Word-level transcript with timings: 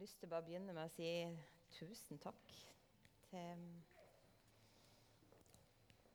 lyst 0.00 0.20
til 0.22 0.32
å 0.32 0.40
begynne 0.40 0.72
med 0.72 0.86
å 0.86 0.92
si 0.94 1.08
tusen 1.76 2.20
takk 2.22 2.52
til, 3.28 3.64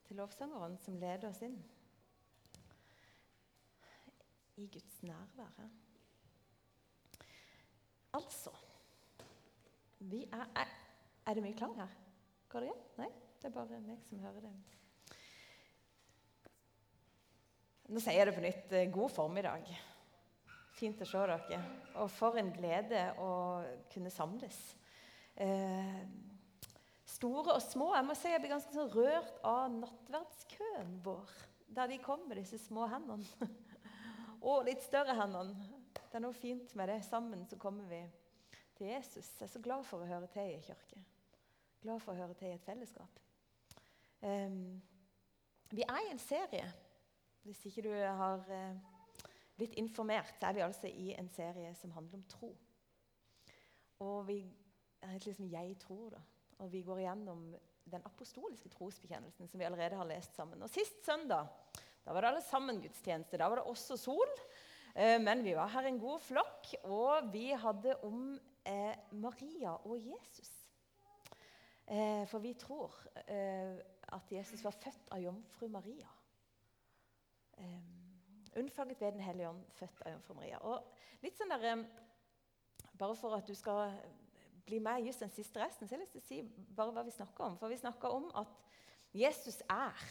til 0.07 0.17
lovsangeren 0.17 0.77
som 0.81 0.97
leder 0.97 1.29
oss 1.29 1.43
inn 1.45 1.59
i 4.57 4.65
Guds 4.73 4.97
nærvær. 5.05 5.69
Altså 8.15 8.55
er, 10.05 10.45
er, 10.55 10.75
er 11.27 11.37
det 11.37 11.43
mye 11.43 11.57
klang 11.57 11.77
her? 11.77 11.93
Går 12.49 12.65
det 12.65 12.71
greit? 12.71 12.93
Nei? 12.99 13.09
Det 13.41 13.49
er 13.51 13.55
bare 13.55 13.81
meg 13.85 14.01
som 14.09 14.21
hører 14.23 14.47
det. 14.47 14.53
Nå 17.93 18.01
sier 18.01 18.17
jeg 18.17 18.29
det 18.31 18.33
på 18.33 18.45
nytt. 18.45 18.79
God 18.93 19.13
formiddag. 19.13 19.69
Fint 20.75 21.01
å 21.01 21.07
se 21.07 21.21
dere. 21.31 21.59
Og 22.01 22.09
for 22.11 22.35
en 22.39 22.51
glede 22.51 23.07
å 23.23 23.31
kunne 23.93 24.11
samles. 24.11 24.57
Eh, 25.39 26.01
store 27.15 27.55
og 27.55 27.63
små. 27.63 27.93
Jeg 27.95 28.07
må 28.07 28.15
si 28.19 28.31
jeg 28.33 28.41
blir 28.43 28.51
ganske 28.55 28.75
sånn 28.75 28.91
rørt 28.91 29.39
av 29.47 29.69
nattverdskøen 29.71 30.97
vår. 31.05 31.31
Der 31.75 31.91
de 31.91 31.99
kom 32.03 32.25
med 32.27 32.41
disse 32.41 32.59
små 32.59 32.89
hendene. 32.91 33.47
og 34.49 34.65
litt 34.67 34.83
større 34.83 35.15
hendene. 35.15 35.55
Det 35.95 36.19
er 36.19 36.23
noe 36.23 36.35
fint 36.35 36.75
med 36.75 36.91
det. 36.91 37.01
Sammen 37.07 37.45
så 37.47 37.59
kommer 37.59 37.87
vi 37.91 38.01
til 38.75 38.91
Jesus. 38.91 39.31
Jeg 39.39 39.47
er 39.47 39.53
så 39.53 39.61
glad 39.63 39.85
for 39.87 40.03
å 40.03 40.09
høre 40.09 40.27
til 40.31 40.57
i 40.57 40.63
kirke. 40.63 40.99
Glad 41.85 42.03
for 42.03 42.15
å 42.15 42.19
høre 42.19 42.35
til 42.35 42.51
i 42.51 42.57
et 42.57 42.67
fellesskap. 42.67 43.23
Eh, 44.27 44.59
vi 45.71 45.87
er 45.87 46.03
i 46.03 46.11
en 46.11 46.19
serie. 46.19 46.67
Hvis 47.45 47.63
ikke 47.69 47.83
du 47.85 47.91
har 47.93 48.41
uh, 48.49 48.94
blitt 49.55 49.77
informert, 49.79 50.35
så 50.39 50.49
er 50.49 50.57
vi 50.57 50.63
altså 50.65 50.91
i 50.91 51.13
en 51.15 51.29
serie 51.31 51.73
som 51.75 51.93
handler 51.95 52.19
om 52.19 52.25
tro. 52.29 52.51
Og 54.03 54.27
vi 54.27 54.41
er 55.01 55.19
liksom 55.19 55.51
Jeg 55.51 55.77
tror, 55.79 56.09
da. 56.09 56.21
Og 56.57 56.71
vi 56.71 56.81
går 56.83 56.99
igjennom 57.03 57.55
den 57.85 58.05
apostoliske 58.05 58.69
trosbekjennelsen 58.69 59.47
som 59.47 59.59
vi 59.59 59.65
allerede 59.65 59.95
har 59.95 60.07
lest 60.09 60.35
sammen. 60.35 60.61
Og 60.63 60.69
Sist 60.69 61.05
søndag 61.05 61.47
da 62.05 62.13
var 62.13 62.21
det 62.21 62.29
alle 62.29 62.41
sammen 62.45 62.81
gudstjeneste. 62.81 63.37
Da 63.41 63.47
var 63.49 63.59
det 63.59 63.69
også 63.69 63.97
sol. 63.97 64.33
Eh, 64.95 65.17
men 65.21 65.41
vi 65.43 65.55
var 65.57 65.71
her 65.73 65.89
en 65.89 65.99
god 65.99 66.21
flokk, 66.21 66.69
og 66.85 67.31
vi 67.33 67.49
hadde 67.49 67.97
om 68.05 68.35
eh, 68.63 68.93
Maria 69.11 69.73
og 69.73 69.97
Jesus. 69.97 70.51
Eh, 71.87 72.23
for 72.29 72.39
vi 72.45 72.53
tror 72.53 72.93
at 74.15 74.31
Jesus 74.31 74.63
var 74.63 74.77
født 74.77 75.09
av 75.11 75.21
jomfru 75.23 75.67
Maria. 75.73 76.11
Unnfanget 78.55 79.01
ved 79.01 79.11
Den 79.11 79.23
hellige 79.25 79.49
ånd, 79.49 79.63
født 79.75 80.01
av 80.05 80.13
jomfru 80.13 80.35
Maria. 80.37 80.59
Og 80.63 81.23
litt 81.23 81.37
sånn 81.37 81.51
der, 81.55 81.85
Bare 82.95 83.15
for 83.19 83.35
at 83.35 83.47
du 83.47 83.51
skal 83.55 83.91
bli 84.65 84.79
med 84.79 85.03
just 85.05 85.19
den 85.19 85.31
siste 85.35 85.59
resten, 85.59 85.87
så 85.87 85.95
har 85.95 85.99
jeg 85.99 86.05
lyst 86.05 86.13
til 86.15 86.21
å 86.21 86.27
si 86.27 86.67
bare 86.77 86.93
hva 86.95 87.03
vi 87.03 87.11
snakker 87.11 87.43
om. 87.43 87.57
For 87.59 87.71
vi 87.71 87.79
snakker 87.81 88.13
om 88.15 88.29
at 88.39 88.53
Jesus 89.15 89.59
er, 89.71 90.05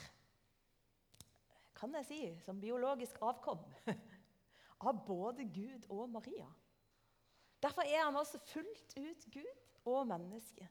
kan 1.74 1.96
jeg 1.98 2.08
si, 2.08 2.20
som 2.44 2.60
biologisk 2.60 3.18
avkom 3.24 3.64
av 4.88 5.00
både 5.06 5.48
Gud 5.48 5.88
og 5.88 6.12
Maria. 6.12 6.46
Derfor 7.64 7.88
er 7.88 8.04
han 8.04 8.16
også 8.20 8.38
fullt 8.44 8.94
ut 9.00 9.26
Gud 9.32 9.88
og 9.88 10.06
menneske. 10.08 10.68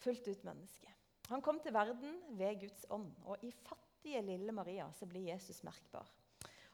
Fullt 0.00 0.28
ut 0.28 0.44
menneske. 0.48 0.88
Han 1.28 1.44
kom 1.44 1.60
til 1.62 1.74
verden 1.74 2.18
ved 2.40 2.60
Guds 2.64 2.86
ånd, 2.90 3.12
og 3.24 3.44
i 3.44 3.52
fattige 3.52 4.24
lille 4.26 4.52
Maria 4.52 4.88
så 4.96 5.06
blir 5.06 5.28
Jesus 5.30 5.62
merkbar. 5.64 6.08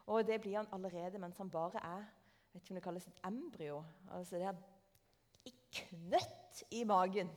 Og 0.08 0.24
det 0.26 0.40
blir 0.40 0.56
han 0.56 0.70
allerede 0.72 1.20
mens 1.20 1.38
han 1.38 1.50
bare 1.52 1.82
er 1.84 2.06
vet 2.52 2.62
ikke 2.62 2.72
om 2.72 2.78
det 2.78 2.84
kalles 2.84 3.06
et 3.06 3.20
embryo. 3.24 3.84
altså 4.10 4.36
det 4.36 4.46
er 4.46 4.54
i 5.44 5.52
knøtt 5.72 6.62
i 6.70 6.84
magen. 6.84 7.30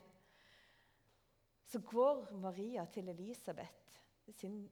Så 1.65 1.79
går 1.79 2.31
Maria 2.35 2.85
til 2.85 3.09
Elisabeth, 3.09 4.01
sin 4.31 4.69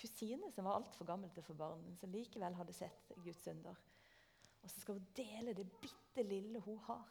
kusine 0.00 0.50
som 0.52 0.64
var 0.64 0.80
altfor 0.80 1.04
gammel 1.04 1.30
til 1.30 1.42
å 1.42 1.46
få 1.46 1.54
barn, 1.56 1.82
men 1.84 1.96
som 1.96 2.12
likevel 2.12 2.54
hadde 2.56 2.74
sett 2.76 3.12
Guds 3.24 3.46
under. 3.46 3.76
Og 4.62 4.70
så 4.70 4.80
skal 4.80 4.98
hun 4.98 5.10
dele 5.16 5.54
det 5.54 5.68
bitte 5.80 6.24
lille 6.26 6.60
hun 6.64 6.78
har. 6.88 7.08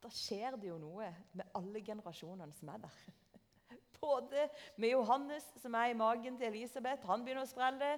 Da 0.00 0.08
skjer 0.12 0.56
det 0.56 0.70
jo 0.70 0.78
noe 0.80 1.10
med 1.36 1.56
alle 1.56 1.82
generasjonene 1.84 2.56
som 2.56 2.72
er 2.72 2.84
der. 2.84 3.00
Både 4.00 4.46
med 4.80 4.94
Johannes, 4.94 5.44
som 5.60 5.74
er 5.76 5.92
i 5.92 5.98
magen 5.98 6.38
til 6.40 6.48
Elisabeth. 6.48 7.04
Han 7.10 7.24
begynner 7.24 7.44
å 7.44 7.50
sprelle. 7.50 7.90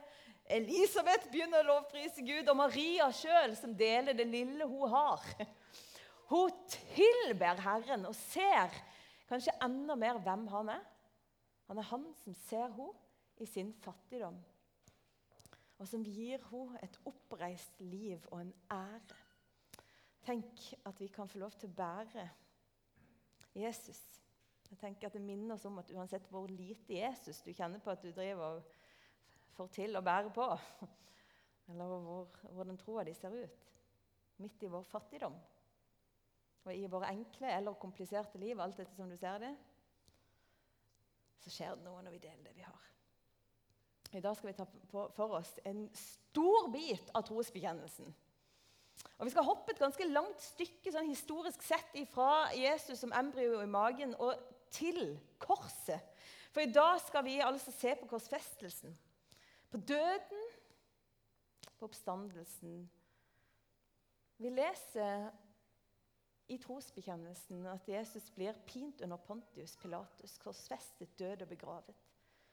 Elisabeth 0.51 1.31
begynner 1.31 1.63
å 1.63 1.69
lovprise 1.77 2.25
Gud. 2.25 2.49
Og 2.49 2.59
Maria 2.59 3.09
sjøl, 3.15 3.55
som 3.59 3.77
deler 3.79 4.17
det 4.17 4.27
lille 4.29 4.67
hun 4.69 4.91
har. 4.93 5.27
Hun 6.33 6.51
tilber 6.71 7.61
Herren 7.61 8.07
og 8.09 8.17
ser 8.17 8.73
kanskje 9.29 9.55
enda 9.65 9.97
mer 9.99 10.21
hvem 10.23 10.47
han 10.53 10.73
er. 10.75 10.85
Han 11.69 11.81
er 11.81 11.89
han 11.89 12.07
som 12.23 12.37
ser 12.49 12.73
henne 12.73 12.93
i 13.41 13.47
sin 13.49 13.73
fattigdom, 13.83 14.37
og 15.81 15.89
som 15.89 16.03
gir 16.05 16.43
henne 16.51 16.81
et 16.85 16.99
oppreist 17.09 17.81
liv 17.81 18.21
og 18.31 18.43
en 18.43 18.53
ære. 18.71 19.19
Tenk 20.23 20.67
at 20.87 21.01
vi 21.01 21.09
kan 21.11 21.31
få 21.31 21.41
lov 21.43 21.57
til 21.59 21.71
å 21.71 21.77
bære 21.79 22.27
Jesus. 23.59 24.01
Jeg 24.71 24.79
tenker 24.79 25.09
at 25.09 25.17
Det 25.17 25.23
minner 25.23 25.57
oss 25.57 25.67
om 25.69 25.81
at 25.83 25.91
uansett 25.91 26.29
hvor 26.31 26.47
lite 26.49 26.95
Jesus 26.95 27.43
du 27.43 27.51
kjenner 27.53 27.83
på 27.83 27.91
at 27.91 28.05
du 28.05 28.13
driver 28.13 28.61
og 28.61 28.71
får 29.57 29.73
til 29.77 29.99
å 29.99 30.05
bære 30.05 30.33
på, 30.35 30.47
eller 31.73 31.97
hvor, 32.07 32.39
hvordan 32.51 32.79
troa 32.81 33.05
de 33.07 33.15
ser 33.17 33.35
ut, 33.45 33.67
midt 34.43 34.65
i 34.65 34.71
vår 34.73 34.87
fattigdom 34.89 35.37
og 36.63 36.71
i 36.75 36.87
våre 36.87 37.11
enkle 37.11 37.51
eller 37.51 37.79
kompliserte 37.81 38.39
liv, 38.39 38.61
alt 38.61 38.79
etter 38.79 38.95
som 38.95 39.11
du 39.11 39.17
ser 39.19 39.41
det, 39.43 39.51
så 41.43 41.51
skjer 41.51 41.75
det 41.75 41.87
noe 41.87 42.03
når 42.05 42.15
vi 42.15 42.21
deler 42.23 42.45
det 42.47 42.55
vi 42.55 42.67
har. 42.67 42.89
I 44.13 44.21
dag 44.23 44.37
skal 44.37 44.51
vi 44.51 44.57
ta 44.59 44.67
for 45.17 45.39
oss 45.39 45.57
en 45.67 45.87
stor 45.97 46.69
bit 46.71 47.11
av 47.17 47.25
trosbekjennelsen. 47.27 48.13
Og 49.19 49.25
Vi 49.27 49.33
skal 49.33 49.47
hoppe 49.47 49.73
et 49.73 49.81
ganske 49.81 50.07
langt 50.11 50.43
stykke 50.45 50.93
sånn 50.93 51.09
historisk 51.09 51.63
sett 51.65 51.97
fra 52.13 52.53
Jesus 52.55 53.01
som 53.01 53.15
embryo 53.17 53.63
i 53.63 53.71
magen 53.71 54.15
og 54.21 54.37
til 54.73 55.17
korset. 55.43 56.03
For 56.53 56.63
i 56.63 56.73
dag 56.73 57.01
skal 57.01 57.25
vi 57.25 57.41
altså 57.41 57.73
se 57.75 57.95
på 57.99 58.09
korsfestelsen. 58.11 58.93
På 59.73 59.79
døden, 59.79 60.43
på 61.79 61.87
oppstandelsen. 61.89 62.91
Vi 64.37 64.51
leser 64.53 65.31
i 66.53 66.59
trosbekjennelsen 66.61 67.65
at 67.73 67.89
Jesus 67.89 68.27
blir 68.37 68.59
pint 68.69 69.01
under 69.01 69.17
Pontius 69.17 69.79
Pilatus, 69.81 70.35
korsfestet, 70.43 71.15
død 71.19 71.47
og 71.47 71.49
begravet. 71.55 72.03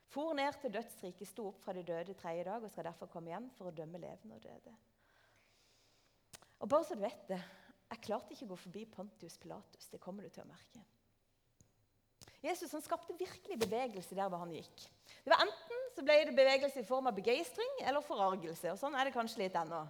For 0.09 0.34
ned 0.34 0.62
til 0.62 0.72
dødsriket, 0.74 1.28
sto 1.28 1.50
opp 1.50 1.59
fra 1.66 1.75
de 1.75 1.84
døde 1.85 2.16
tredje 2.18 2.46
dag 2.47 2.63
og 2.63 2.72
skal 2.72 2.88
derfor 2.88 3.12
komme 3.12 3.34
hjem 3.34 3.50
for 3.57 3.68
å 3.68 3.75
dømme 3.75 4.00
levende 4.00 4.40
og 4.40 4.46
døde. 4.46 4.78
Og 6.59 6.72
bare 6.72 6.88
så 6.88 6.96
du 6.96 7.03
vet 7.03 7.28
det, 7.28 7.41
Jeg 7.90 8.03
klarte 8.06 8.34
ikke 8.36 8.46
å 8.46 8.50
gå 8.51 8.56
forbi 8.62 8.81
Pontius 8.86 9.38
Pilatus. 9.41 9.88
Det 9.90 10.00
kommer 10.00 10.24
du 10.24 10.30
til 10.30 10.44
å 10.44 10.50
merke. 10.50 10.84
Jesus 12.44 12.72
han 12.72 12.84
skapte 12.84 13.16
virkelig 13.20 13.58
bevegelse 13.60 14.16
der 14.16 14.30
hvor 14.32 14.42
han 14.44 14.54
gikk. 14.56 14.86
Det 15.24 15.32
var 15.34 15.44
Enten 15.44 15.88
så 15.96 16.06
ble 16.06 16.16
det 16.30 16.36
bevegelse 16.38 16.80
i 16.80 16.88
form 16.88 17.10
av 17.10 17.18
begeistring 17.18 17.82
eller 17.84 18.06
forargelse. 18.06 18.72
og 18.72 18.80
Sånn 18.80 18.96
er 18.96 19.10
det 19.10 19.16
kanskje 19.16 19.44
litt 19.44 19.58
ennå. 19.60 19.82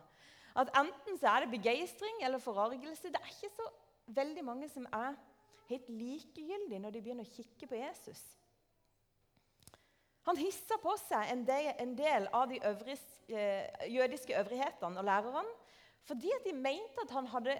At 0.57 0.71
Enten 0.79 1.19
så 1.21 1.29
er 1.29 1.45
det 1.45 1.53
begeistring 1.53 2.23
eller 2.25 2.41
forargelse. 2.41 3.11
Det 3.13 3.21
er 3.21 3.31
ikke 3.35 3.53
så 3.53 3.69
veldig 4.17 4.43
mange 4.45 4.69
som 4.73 4.87
er 4.89 5.13
helt 5.69 5.89
likegyldige 5.93 6.81
når 6.81 6.95
de 6.95 7.03
begynner 7.05 7.27
å 7.27 7.35
kikke 7.35 7.69
på 7.69 7.77
Jesus. 7.77 8.23
Han 10.27 10.37
hissa 10.37 10.77
på 10.81 10.93
seg 11.05 11.29
en 11.31 11.45
del, 11.45 11.71
en 11.81 11.95
del 11.97 12.27
av 12.35 12.49
de 12.49 12.59
øvrig, 12.65 12.97
eh, 13.29 13.65
jødiske 13.93 14.35
øvrighetene 14.37 14.99
og 14.99 15.05
lærerne 15.05 15.57
fordi 16.09 16.31
de 16.45 16.53
mente 16.57 17.03
at 17.03 17.11
han 17.13 17.27
hadde 17.29 17.53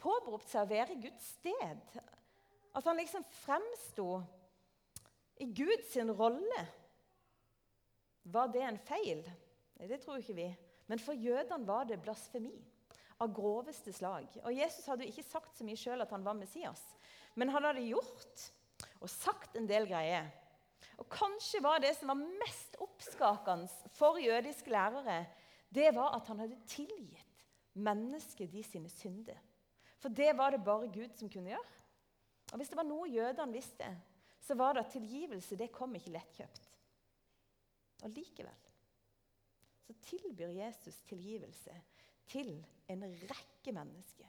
påberopt 0.00 0.50
seg 0.50 0.66
å 0.66 0.68
være 0.68 0.98
Guds 1.00 1.28
sted. 1.38 2.00
At 2.76 2.86
han 2.86 3.00
liksom 3.00 3.24
fremsto 3.42 4.20
i 5.40 5.48
Guds 5.56 5.96
rolle. 6.18 6.64
Var 8.22 8.52
det 8.54 8.62
en 8.66 8.78
feil? 8.78 9.22
Det 9.80 10.00
tror 10.02 10.20
ikke 10.20 10.36
vi. 10.36 10.48
Men 10.86 11.00
for 11.02 11.16
jødene 11.16 11.66
var 11.66 11.88
det 11.88 12.00
blasfemi 12.02 12.54
av 13.20 13.32
groveste 13.34 13.92
slag. 13.94 14.28
Og 14.44 14.54
Jesus 14.54 14.86
hadde 14.86 15.06
jo 15.06 15.12
ikke 15.12 15.26
sagt 15.26 15.56
så 15.56 15.66
mye 15.66 15.78
sjøl 15.78 16.02
at 16.04 16.12
han 16.14 16.24
var 16.24 16.38
Messias, 16.38 16.82
men 17.38 17.52
han 17.52 17.64
hadde 17.64 17.88
gjort 17.88 18.46
og 19.00 19.10
sagt 19.12 19.56
en 19.56 19.68
del 19.68 19.86
greier 19.88 20.30
og 21.00 21.08
Kanskje 21.08 21.62
var 21.64 21.80
det 21.80 21.94
som 21.96 22.12
var 22.12 22.20
mest 22.42 22.76
oppskakende 22.82 23.90
for 23.96 24.20
jødiske 24.20 24.72
lærere, 24.72 25.24
det 25.72 25.94
var 25.96 26.16
at 26.16 26.28
han 26.28 26.42
hadde 26.42 26.58
tilgitt 26.68 27.46
mennesket 27.80 28.50
de 28.52 28.62
sine 28.66 28.90
synder. 28.92 29.38
For 30.00 30.12
det 30.12 30.32
var 30.36 30.52
det 30.52 30.64
bare 30.64 30.90
Gud 30.92 31.14
som 31.16 31.30
kunne 31.30 31.54
gjøre. 31.54 31.79
Og 32.50 32.56
Hvis 32.58 32.72
det 32.72 32.78
var 32.78 32.88
noe 32.88 33.08
jødene 33.10 33.54
visste, 33.54 33.90
så 34.40 34.56
var 34.58 34.74
det 34.74 34.84
at 34.84 34.92
tilgivelse 34.96 35.58
det 35.58 35.70
kom 35.72 35.94
ikke 35.94 36.14
lettkjøpt. 36.16 36.66
Og 38.02 38.10
likevel 38.16 38.66
så 39.90 39.94
tilbyr 40.06 40.52
Jesus 40.54 41.00
tilgivelse 41.08 41.74
til 42.30 42.52
en 42.88 43.02
rekke 43.02 43.72
mennesker. 43.74 44.28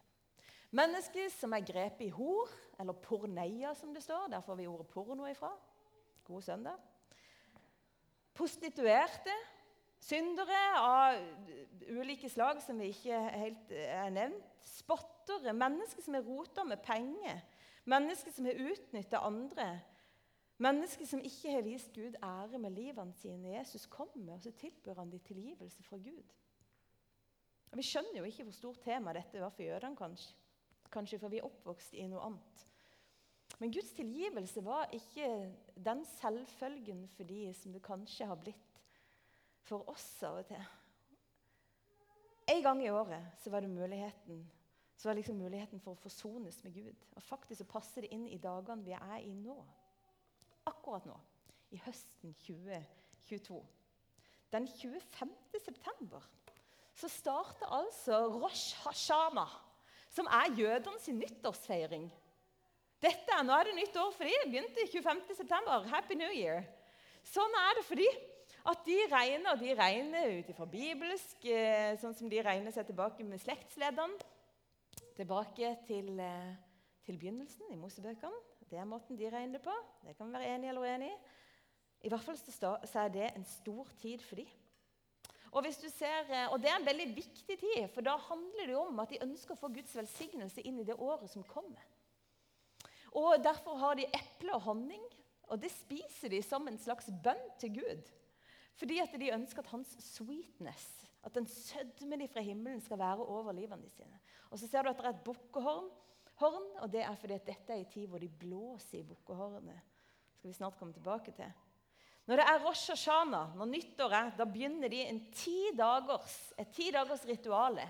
Mennesker 0.71 1.27
som 1.35 1.53
er 1.53 1.65
grepet 1.67 2.07
i 2.07 2.13
hor, 2.15 2.49
eller 2.79 2.97
porneia, 2.97 3.73
som 3.75 3.93
det 3.93 4.01
står. 4.03 4.29
Der 4.31 4.41
får 4.41 4.57
vi 4.57 4.67
ordet 4.67 4.87
porno 4.87 5.27
ifra. 5.27 5.51
God 6.23 6.41
søndag. 6.41 6.77
Prostituerte, 8.33 9.35
syndere 9.99 10.61
av 10.79 11.19
ulike 11.91 12.29
slag 12.31 12.61
som 12.63 12.79
vi 12.79 12.89
ikke 12.93 13.19
helt 13.35 13.73
er 13.75 14.09
nevnt. 14.15 14.47
Spottere, 14.65 15.53
mennesker 15.53 16.05
som 16.05 16.15
er 16.17 16.25
rota 16.25 16.63
med 16.65 16.81
penger. 16.85 17.43
Mennesker 17.89 18.31
som 18.31 18.45
har 18.45 18.59
utnytta 18.59 19.23
andre. 19.25 19.79
Mennesker 20.61 21.07
som 21.09 21.23
ikke 21.25 21.55
har 21.55 21.63
vist 21.65 21.93
Gud 21.95 22.17
ære 22.21 22.59
med 22.61 22.75
livene 22.77 23.13
sine. 23.17 23.55
Jesus 23.55 23.87
kommer, 23.89 24.35
og 24.35 24.41
så 24.43 24.51
tilbyr 24.51 24.99
han 24.99 25.09
dem 25.09 25.19
tilgivelse 25.25 25.83
fra 25.83 25.97
Gud. 25.97 26.35
Vi 27.71 27.85
skjønner 27.87 28.19
jo 28.19 28.27
ikke 28.27 28.43
hvor 28.43 28.53
stort 28.53 28.83
tema 28.83 29.13
dette 29.15 29.41
var 29.41 29.49
for 29.55 29.63
jødene, 29.63 29.97
kanskje. 29.97 30.35
Kanskje 30.91 31.19
for 31.21 31.31
vi 31.31 31.39
er 31.39 31.47
oppvokst 31.47 31.95
i 31.95 32.05
noe 32.11 32.25
annet. 32.27 32.65
Men 33.59 33.71
Guds 33.71 33.93
tilgivelse 33.95 34.63
var 34.65 34.91
ikke 34.93 35.29
den 35.75 36.03
selvfølgen 36.17 37.05
for 37.15 37.29
de 37.29 37.53
som 37.55 37.73
det 37.73 37.83
kanskje 37.85 38.27
har 38.27 38.39
blitt 38.39 38.81
for 39.63 39.87
oss 39.89 40.07
av 40.27 40.41
og 40.41 40.49
til. 40.49 40.63
En 42.51 42.63
gang 42.65 42.81
i 42.83 42.91
året 42.91 43.39
så 43.39 43.53
var 43.53 43.63
det 43.63 43.71
muligheten 43.71 44.43
så 45.01 45.09
er 45.09 45.17
liksom 45.17 45.39
muligheten 45.41 45.81
for 45.81 45.95
å 45.95 46.01
forsones 46.03 46.59
med 46.61 46.75
Gud. 46.77 47.05
Og 47.17 47.23
faktisk 47.25 47.63
så 47.63 47.69
passer 47.71 48.05
det 48.05 48.11
inn 48.13 48.27
i 48.29 48.37
dagene 48.41 48.85
vi 48.85 48.93
er 48.93 49.23
i 49.25 49.31
nå. 49.33 49.55
Akkurat 50.69 51.07
nå, 51.09 51.15
i 51.73 51.79
høsten 51.81 52.35
2022. 52.45 53.57
Den 54.53 54.67
25. 54.69 55.31
september 55.57 56.27
så 56.93 57.09
starter 57.09 57.71
altså 57.73 58.19
Rosh 58.35 58.75
Hashama, 58.83 59.47
som 60.13 60.27
er 60.29 60.53
jødenes 60.59 61.07
nyttårsfeiring. 61.07 62.05
Dette 63.01 63.39
Nå 63.41 63.55
er 63.57 63.71
det 63.71 63.79
nytt 63.79 63.95
år 63.97 64.11
for 64.13 64.27
dem. 64.27 64.51
Begynte 64.51 64.83
25. 64.91 65.23
september. 65.39 65.87
Happy 65.89 66.13
New 66.19 66.29
Year. 66.29 66.61
Sånn 67.25 67.55
er 67.57 67.79
det 67.79 67.85
for 67.87 67.97
dem. 67.97 68.19
At 68.69 68.83
de 68.85 68.99
regner, 69.09 69.55
og 69.55 69.63
de 69.63 69.73
regner 69.73 70.35
ut 70.37 70.51
ifra 70.53 70.67
bibelsk, 70.69 71.47
eh, 71.49 71.95
sånn 71.97 72.13
som 72.13 72.29
de 72.29 72.43
regner 72.45 72.69
seg 72.75 72.85
tilbake 72.85 73.25
med 73.25 73.41
slektslederne. 73.41 74.21
Tilbake 75.15 75.77
til, 75.87 76.19
eh, 76.19 76.55
til 77.05 77.17
begynnelsen 77.17 77.71
i 77.71 77.75
Mosebøkene. 77.75 78.39
Det 78.69 78.79
er 78.79 78.87
måten 78.87 79.17
de 79.19 79.29
regner 79.29 79.59
på. 79.59 79.73
Det 80.05 80.17
kan 80.17 80.27
vi 80.27 80.33
være 80.33 80.55
enige 80.55 80.69
eller 80.69 80.81
uenige 80.81 81.11
i. 81.11 81.19
I 82.01 82.09
hvert 82.09 82.23
fall 82.23 82.37
så 82.37 82.99
er 82.99 83.07
det 83.13 83.31
en 83.35 83.45
stor 83.45 83.87
tid 84.01 84.19
for 84.19 84.35
dem. 84.35 84.47
Og, 85.51 85.65
ser, 85.73 86.29
eh, 86.31 86.47
og 86.51 86.61
det 86.61 86.69
er 86.69 86.77
en 86.79 86.85
veldig 86.85 87.15
viktig 87.15 87.57
tid, 87.59 87.87
for 87.93 88.01
da 88.01 88.15
handler 88.17 88.67
det 88.67 88.77
om 88.77 88.99
at 89.03 89.09
de 89.09 89.19
ønsker 89.21 89.53
å 89.53 89.59
få 89.59 89.67
Guds 89.67 89.95
velsignelse 89.95 90.63
inn 90.63 90.79
i 90.79 90.87
det 90.87 90.95
året 90.95 91.29
som 91.29 91.43
kommer. 91.43 91.83
Og 93.11 93.43
Derfor 93.43 93.75
har 93.75 93.99
de 93.99 94.07
eple 94.07 94.55
og 94.55 94.61
honning, 94.61 95.03
og 95.51 95.59
det 95.59 95.73
spiser 95.73 96.31
de 96.31 96.39
som 96.41 96.67
en 96.67 96.79
slags 96.79 97.09
bønn 97.23 97.43
til 97.59 97.75
Gud. 97.81 98.11
Fordi 98.79 99.01
at 99.03 99.11
de 99.19 99.33
ønsker 99.35 99.59
at 99.59 99.73
hans 99.73 99.91
sweetness, 99.99 100.87
at 101.23 101.35
den 101.35 101.47
sødmen 101.47 102.27
fra 102.29 102.41
himmelen, 102.41 102.81
skal 102.81 102.99
være 102.99 103.25
over 103.25 103.53
livene 103.53 103.89
sine. 103.89 104.19
Og 104.49 104.59
så 104.59 104.67
ser 104.67 104.83
du 104.83 104.89
at 104.89 104.97
det 104.97 105.05
er 105.05 105.13
et 105.13 105.25
bukkehorn, 105.25 105.89
og 106.81 106.87
det 106.91 107.03
er 107.05 107.15
fordi 107.15 107.37
at 107.37 107.45
dette 107.45 107.73
er 107.73 107.83
en 107.83 107.91
tid 107.91 108.07
hvor 108.09 108.17
de 108.17 108.29
blåser 108.29 108.99
i 108.99 109.05
bukkehornet. 109.05 109.81
Skal 110.37 110.49
vi 110.49 110.57
snart 110.57 110.77
komme 110.79 110.93
tilbake 110.93 111.31
til. 111.37 111.51
Når 112.25 112.39
det 112.39 112.45
er 112.49 112.63
Rosh 112.63 112.93
Hashana, 112.93 113.41
når 113.57 113.69
nyttår 113.69 114.13
er, 114.17 114.31
da 114.37 114.45
begynner 114.49 114.89
de 114.89 115.01
en 115.05 115.19
ti 115.33 115.71
dagers, 115.77 116.37
et 116.57 116.69
ti 116.73 116.89
dagers 116.93 117.25
rituale. 117.29 117.85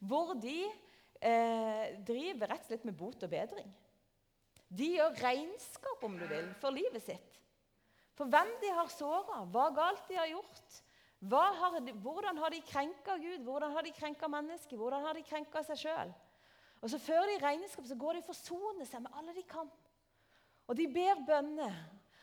Hvor 0.00 0.32
de 0.40 0.62
eh, 0.64 1.98
driver 2.06 2.52
rett 2.52 2.64
og 2.64 2.70
slett 2.70 2.88
med 2.88 2.96
bot 2.96 3.24
og 3.24 3.32
bedring. 3.32 3.68
De 4.68 4.90
gjør 4.94 5.16
regnskap, 5.24 6.04
om 6.04 6.16
du 6.20 6.26
vil, 6.28 6.48
for 6.60 6.76
livet 6.76 7.04
sitt. 7.04 7.38
For 8.16 8.28
hvem 8.28 8.50
de 8.62 8.72
har 8.74 8.90
såra, 8.92 9.42
hva 9.48 9.68
galt 9.76 10.08
de 10.10 10.18
har 10.18 10.28
gjort, 10.32 10.80
har 11.26 11.80
de, 11.80 11.92
hvordan 11.92 12.38
har 12.38 12.50
de 12.50 12.60
krenka 12.60 13.16
Gud? 13.16 13.44
Hvordan 13.44 13.72
har 13.72 13.82
de 13.82 13.92
krenka 13.92 14.28
mennesker? 14.28 14.76
Hvordan 14.76 15.02
har 15.02 15.14
de 15.14 15.22
krenka 15.22 15.62
seg 15.62 15.76
sjøl? 15.76 16.14
Og 16.80 16.90
så 16.90 16.98
Før 16.98 17.26
de 17.26 17.38
regnskap 17.42 17.86
så 17.86 17.94
går 17.94 18.12
de 18.12 18.18
og 18.18 18.30
forsoner 18.30 18.86
seg 18.86 19.02
med 19.02 19.14
alle 19.18 19.34
de 19.34 19.42
kan. 19.42 19.70
Og 20.68 20.76
de 20.76 20.86
ber 20.86 21.24
bønner. 21.26 21.74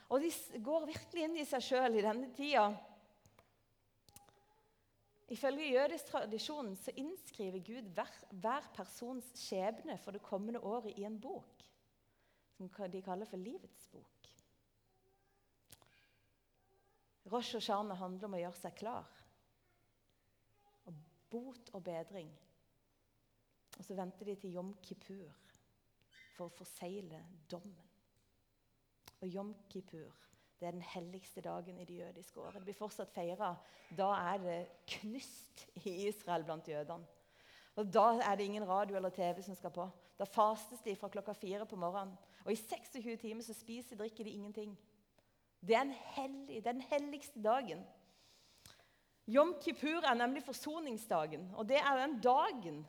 Og 0.09 0.21
de 0.21 0.31
går 0.63 0.85
virkelig 0.85 1.23
inn 1.23 1.37
i 1.41 1.45
seg 1.45 1.63
sjøl 1.65 1.97
i 1.97 2.03
denne 2.05 2.29
tida. 2.37 2.69
Ifølge 5.33 5.71
jødisk 5.73 6.05
tradisjon 6.05 6.75
så 6.77 6.93
innskriver 6.95 7.59
Gud 7.65 7.89
hver, 7.97 8.11
hver, 8.31 8.67
persons 8.75 9.31
skjebne 9.33 9.97
for 9.97 10.13
det 10.13 10.21
kommende 10.21 10.61
året 10.61 10.93
i 10.95 11.03
en 11.07 11.17
bok, 11.19 11.65
som 12.53 12.69
de 12.69 13.01
kaller 13.01 13.25
for 13.25 13.41
Livets 13.41 13.87
bok. 13.91 14.14
Rosh 17.31 17.55
og 17.55 17.61
Hashana 17.61 17.97
handler 17.97 18.27
om 18.27 18.37
å 18.37 18.41
gjøre 18.41 18.59
seg 18.59 18.75
klar. 18.77 19.07
Og 20.85 20.99
bot 21.31 21.71
og 21.73 21.83
bedring. 21.85 22.29
Og 23.75 23.81
så 23.83 23.97
venter 23.97 24.29
de 24.29 24.35
til 24.39 24.53
Jom 24.55 24.75
Kippur 24.85 25.33
for 26.35 26.47
å 26.47 26.55
forsegle 26.55 27.23
dommen. 27.51 27.89
Og 29.21 29.27
Jom 29.31 29.55
Kippur 29.71 30.13
det 30.59 30.67
er 30.67 30.71
den 30.71 30.85
helligste 30.87 31.41
dagen 31.43 31.79
i 31.79 31.85
det 31.85 31.97
jødiske 31.97 32.39
året. 32.39 32.55
Det 32.55 32.63
blir 32.63 32.77
fortsatt 32.77 33.11
feira. 33.11 33.51
Da 33.91 34.07
er 34.31 34.37
det 34.39 34.59
knust 34.87 35.65
i 35.83 36.07
Israel 36.07 36.45
blant 36.47 36.67
jødene. 36.67 37.03
Og 37.75 37.93
Da 37.93 38.05
er 38.23 38.35
det 38.35 38.45
ingen 38.45 38.67
radio 38.67 38.95
eller 38.95 39.09
TV 39.09 39.41
som 39.43 39.55
skal 39.55 39.71
på. 39.71 39.89
Da 40.19 40.23
fastes 40.23 40.79
de 40.81 40.95
fra 40.95 41.09
klokka 41.11 41.33
fire 41.33 41.65
på 41.65 41.75
morgenen. 41.75 42.15
Og 42.45 42.51
i 42.51 42.55
26 42.55 43.17
timer 43.17 43.43
så 43.43 43.53
spiser 43.53 43.99
drikker 43.99 44.23
de 44.23 44.29
ingenting. 44.29 44.77
Det 45.65 45.75
er, 45.75 45.93
hellig, 46.15 46.59
den 46.65 46.81
helligste 46.81 47.41
dagen. 47.41 47.81
Jom 49.25 49.55
kippur 49.61 50.05
er 50.05 50.13
nemlig 50.13 50.43
forsoningsdagen. 50.45 51.47
Og 51.57 51.65
det 51.69 51.79
er 51.81 51.97
den 52.03 52.19
dagen 52.21 52.83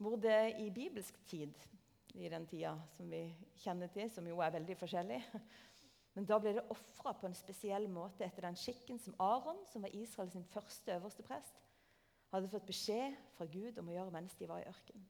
hvor 0.00 0.16
det 0.16 0.54
i 0.62 0.70
bibelsk 0.70 1.18
tid, 1.26 1.52
i 2.14 2.28
den 2.28 2.46
tida 2.46 2.76
som 2.96 3.10
vi 3.10 3.24
kjenner 3.62 3.90
til, 3.92 4.08
som 4.10 4.26
jo 4.26 4.38
er 4.40 4.54
veldig 4.54 4.76
forskjellig 4.78 5.20
Men 6.14 6.26
da 6.26 6.40
ble 6.42 6.56
det 6.56 6.64
ofra 6.72 7.12
på 7.14 7.28
en 7.28 7.36
spesiell 7.38 7.86
måte 7.90 8.24
etter 8.26 8.42
den 8.42 8.58
skikken 8.58 8.98
som 8.98 9.14
Aron, 9.22 9.60
som 9.70 9.84
var 9.86 9.94
Israels 9.94 10.34
første 10.50 10.96
øverste 10.96 11.22
prest, 11.22 11.60
hadde 12.32 12.50
fått 12.50 12.66
beskjed 12.66 13.14
fra 13.36 13.46
Gud 13.50 13.78
om 13.78 13.90
å 13.90 13.94
gjøre 13.94 14.14
mens 14.14 14.34
de 14.38 14.48
var 14.50 14.62
i 14.62 14.68
ørkenen. 14.70 15.06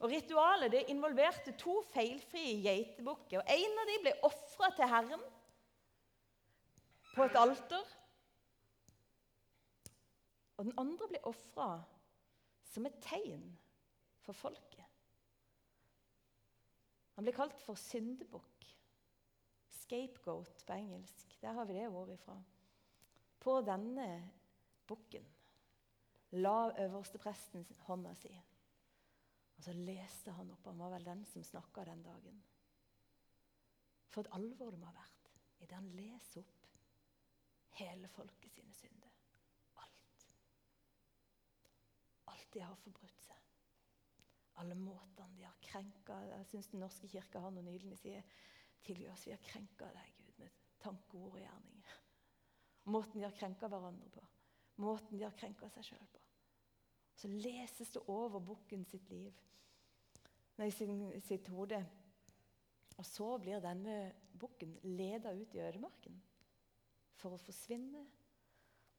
Og 0.00 0.08
Ritualet 0.08 0.72
det 0.72 0.86
involverte 0.88 1.52
to 1.60 1.82
feilfrie 1.92 2.56
geitebukker. 2.64 3.42
og 3.42 3.50
En 3.52 3.80
av 3.82 3.88
dem 3.90 4.04
ble 4.06 4.14
ofra 4.24 4.70
til 4.76 4.88
Herren 4.88 5.24
på 7.14 7.26
et 7.26 7.36
alter. 7.36 7.90
Og 10.56 10.64
den 10.64 10.76
andre 10.80 11.08
ble 11.08 11.20
ofra 11.28 11.68
som 12.70 12.86
et 12.88 12.96
tegn 13.04 13.44
for 14.24 14.36
folket. 14.36 14.86
Han 17.16 17.26
ble 17.26 17.36
kalt 17.36 17.60
for 17.66 17.76
syndebukk. 17.76 18.68
Scapegoat 19.82 20.64
på 20.64 20.76
engelsk. 20.76 21.36
Der 21.42 21.52
har 21.52 21.68
vi 21.68 21.76
det 21.76 21.88
ordet 21.88 22.16
ifra. 22.16 22.38
På 23.40 23.58
denne 23.64 24.06
bukken 24.88 25.26
la 26.40 26.70
øverstepresten 26.78 27.66
hånda 27.88 28.14
si. 28.16 28.32
Og 29.60 29.64
så 29.66 29.74
leste 29.76 30.32
han 30.32 30.48
opp. 30.54 30.64
Han 30.70 30.78
var 30.80 30.94
vel 30.94 31.04
den 31.04 31.22
som 31.28 31.42
snakka 31.44 31.82
den 31.84 32.00
dagen. 32.00 32.38
For 34.08 34.24
et 34.24 34.30
alvor 34.32 34.70
det 34.72 34.78
må 34.80 34.86
ha 34.88 34.94
vært 34.96 35.26
idet 35.60 35.76
han 35.76 35.90
leser 35.92 36.40
opp 36.40 36.78
hele 37.76 38.08
folket 38.08 38.54
sine 38.56 38.72
synder. 38.72 39.10
Alt. 39.84 40.24
Alt 42.32 42.48
de 42.56 42.62
har 42.64 42.80
forbrutt 42.80 43.26
seg. 43.26 43.50
Alle 44.64 44.78
måtene 44.80 45.36
de 45.36 45.44
har 45.44 45.60
krenka 45.68 46.16
Jeg 46.30 46.48
syns 46.48 46.72
Den 46.72 46.80
norske 46.80 47.12
kirke 47.12 47.44
har 47.44 47.52
noe 47.52 47.68
nydelig. 47.68 47.98
å 47.98 48.00
si. 48.00 48.16
tilgi 48.80 49.10
oss, 49.12 49.26
vi 49.26 49.36
har 49.36 49.44
krenka 49.44 49.92
deg, 49.92 50.16
Gud, 50.16 50.32
med 50.38 50.56
tanke, 50.80 51.16
ord 51.20 51.36
og 51.36 51.40
gjerninger. 51.42 52.00
Måten 52.96 53.20
de 53.20 53.28
har 53.28 53.36
krenka 53.36 53.68
hverandre 53.68 54.08
på. 54.08 54.24
Måten 54.80 55.18
de 55.18 55.24
har 55.28 55.36
krenka 55.36 55.68
seg 55.68 55.84
sjøl 55.84 56.10
på. 56.16 56.24
Så 57.14 57.28
leses 57.28 57.92
det 57.92 58.06
over 58.08 58.40
bukken 58.40 58.88
sitt 58.88 59.10
liv 59.10 59.36
nei, 60.60 60.70
sin, 60.74 61.06
sitt 61.24 61.48
hode. 61.52 61.80
Og 63.00 63.06
så 63.08 63.32
blir 63.40 63.62
denne 63.64 64.12
bukken 64.40 64.76
leda 64.84 65.32
ut 65.36 65.54
i 65.56 65.62
ødemarken 65.64 66.16
for 67.20 67.36
å 67.36 67.40
forsvinne 67.40 68.02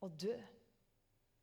og 0.01 0.17
dø. 0.21 0.35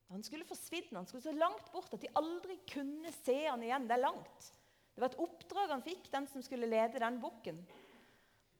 Han 0.08 0.24
skulle 0.24 0.46
forsvinne, 0.48 0.96
han 0.96 1.06
skulle 1.08 1.26
så 1.26 1.34
langt 1.36 1.68
bort 1.72 1.92
at 1.94 2.02
de 2.02 2.10
aldri 2.18 2.56
kunne 2.70 3.12
se 3.20 3.36
han 3.44 3.62
igjen. 3.62 3.86
Det 3.88 3.98
er 3.98 4.06
langt. 4.06 4.48
Det 4.94 5.02
var 5.04 5.12
et 5.12 5.20
oppdrag 5.22 5.74
han 5.74 5.84
fikk, 5.84 6.08
den 6.10 6.26
som 6.30 6.42
skulle 6.42 6.70
lede 6.70 7.02
den 7.02 7.20
bukken. 7.22 7.60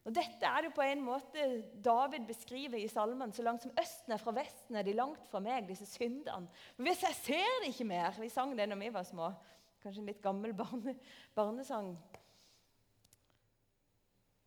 Og 0.06 0.14
Dette 0.14 0.46
er 0.46 0.64
det 0.64 0.74
på 0.76 0.84
en 0.84 1.02
måte 1.04 1.46
David 1.84 2.28
beskriver 2.28 2.78
i 2.80 2.88
salmen. 2.88 3.32
Så 3.34 3.42
langt 3.44 3.64
som 3.64 3.74
østen 3.80 4.14
er 4.14 4.22
fra 4.22 4.32
vesten, 4.36 4.76
er 4.78 4.86
de 4.86 4.94
langt 4.96 5.26
fra 5.28 5.40
meg, 5.42 5.66
disse 5.68 5.88
syndene. 5.90 6.48
Hvis 6.78 7.02
jeg 7.04 7.18
ser 7.24 7.58
det 7.62 7.72
ikke 7.72 7.88
mer 7.90 8.20
Vi 8.22 8.30
sang 8.32 8.54
det 8.56 8.68
når 8.70 8.80
vi 8.84 8.92
var 8.94 9.08
små. 9.08 9.32
Kanskje 9.82 10.02
en 10.02 10.08
litt 10.11 10.23
gammel 10.23 10.54
barne, 10.58 10.94
barnesang. 11.37 11.92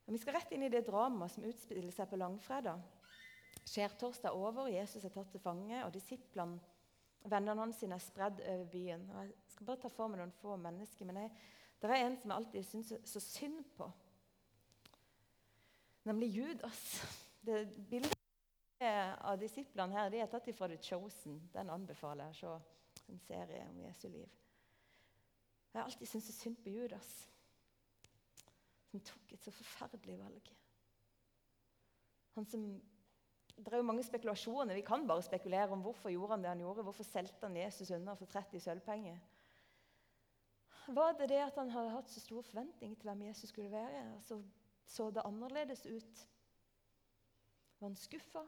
Og 0.05 0.15
vi 0.15 0.19
skal 0.19 0.35
rett 0.35 0.51
inn 0.51 0.65
i 0.67 0.71
det 0.71 0.83
dramaet 0.88 1.31
som 1.31 1.45
utspiller 1.47 1.93
seg 1.95 2.09
på 2.11 2.19
langfredag. 2.19 2.81
Skjærtorsdag 3.67 4.35
over, 4.35 4.67
Jesus 4.71 5.05
er 5.05 5.13
tatt 5.13 5.29
til 5.31 5.43
fange, 5.43 5.77
og 5.85 5.93
disiplene, 5.95 6.59
vennene 7.23 7.61
hans, 7.61 7.83
er 7.85 8.01
spredd 8.01 8.41
over 8.41 8.65
byen. 8.73 9.05
Og 9.13 9.23
jeg 9.23 9.53
skal 9.53 9.69
bare 9.69 9.83
ta 9.83 9.91
for 9.93 10.11
meg 10.11 10.19
noen 10.19 10.33
få 10.41 10.57
mennesker, 10.59 11.07
men 11.07 11.21
jeg, 11.21 11.33
det 11.81 11.91
er 11.91 12.05
en 12.05 12.17
som 12.19 12.33
jeg 12.33 12.41
alltid 12.41 12.67
syns 12.67 12.93
så 13.13 13.23
synd 13.23 13.61
på, 13.77 13.88
nemlig 16.09 16.33
Judas. 16.35 16.81
Det 17.41 17.63
bildet 17.89 18.17
av 18.81 19.38
disiplene 19.41 19.95
her 19.95 20.11
de 20.13 20.19
er 20.21 20.29
tatt 20.29 20.50
fra 20.57 20.67
The 20.69 20.77
Chosen. 20.81 21.39
Den 21.53 21.69
anbefaler 21.73 22.29
jeg 22.29 22.50
å 22.50 22.59
se. 22.59 22.77
En 23.11 23.19
serie 23.19 23.65
om 23.67 23.79
Jesu 23.81 24.05
liv. 24.07 24.29
Jeg 25.71 25.79
har 25.79 25.87
alltid 25.87 26.07
syntes 26.07 26.35
synd 26.35 26.57
på 26.63 26.69
Judas 26.69 27.11
som 28.91 29.03
tok 29.07 29.31
et 29.31 29.45
så 29.45 29.51
forferdelig 29.55 30.17
valg. 30.19 30.49
Han 32.35 32.47
som, 32.47 32.65
det 33.55 33.71
er 33.71 33.79
jo 33.79 33.87
mange 33.87 34.03
spekulasjoner. 34.03 34.75
Vi 34.75 34.83
kan 34.87 35.05
bare 35.07 35.23
spekulere 35.23 35.71
om 35.71 35.83
hvorfor 35.85 36.11
gjorde 36.11 36.35
han 36.35 36.43
det 36.43 36.51
han 36.51 36.63
gjorde. 36.63 36.83
Hvorfor 36.83 37.07
solgte 37.07 37.47
han 37.47 37.57
Jesus 37.57 37.91
unna 37.95 38.17
for 38.19 38.25
30 38.25 38.59
sølvpenger? 38.59 39.19
Var 40.91 41.13
det 41.19 41.29
det 41.29 41.39
at 41.45 41.55
han 41.55 41.71
hadde 41.71 41.93
hatt 41.93 42.11
så 42.11 42.19
store 42.19 42.43
forventninger 42.43 42.97
til 42.99 43.09
hvem 43.09 43.23
Jesus 43.29 43.49
skulle 43.49 43.71
være? 43.71 44.03
Og 44.15 44.23
så 44.27 44.41
så 44.91 45.07
det 45.11 45.23
annerledes 45.23 45.85
ut? 45.85 46.27
Var 47.79 47.87
han 47.87 47.95
skuffa? 47.95 48.43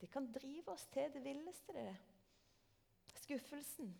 Det 0.00 0.08
kan 0.10 0.32
drive 0.32 0.72
oss 0.72 0.86
til 0.86 1.12
det 1.12 1.24
villeste, 1.24 1.72
det. 1.72 1.96
Skuffelsen. 3.14 3.90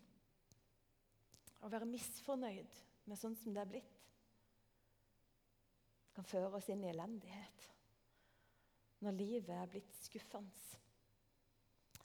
Å 1.59 1.71
være 1.71 1.89
misfornøyd 1.89 2.77
med 3.09 3.19
sånn 3.19 3.35
som 3.39 3.55
det 3.55 3.63
er 3.63 3.71
blitt 3.73 3.99
kan 6.19 6.27
føre 6.27 6.57
oss 6.57 6.67
inn 6.67 6.83
i 6.83 6.91
elendighet. 6.91 7.65
Når 9.05 9.15
livet 9.15 9.55
er 9.55 9.69
blitt 9.71 9.93
skuffende. 10.01 10.51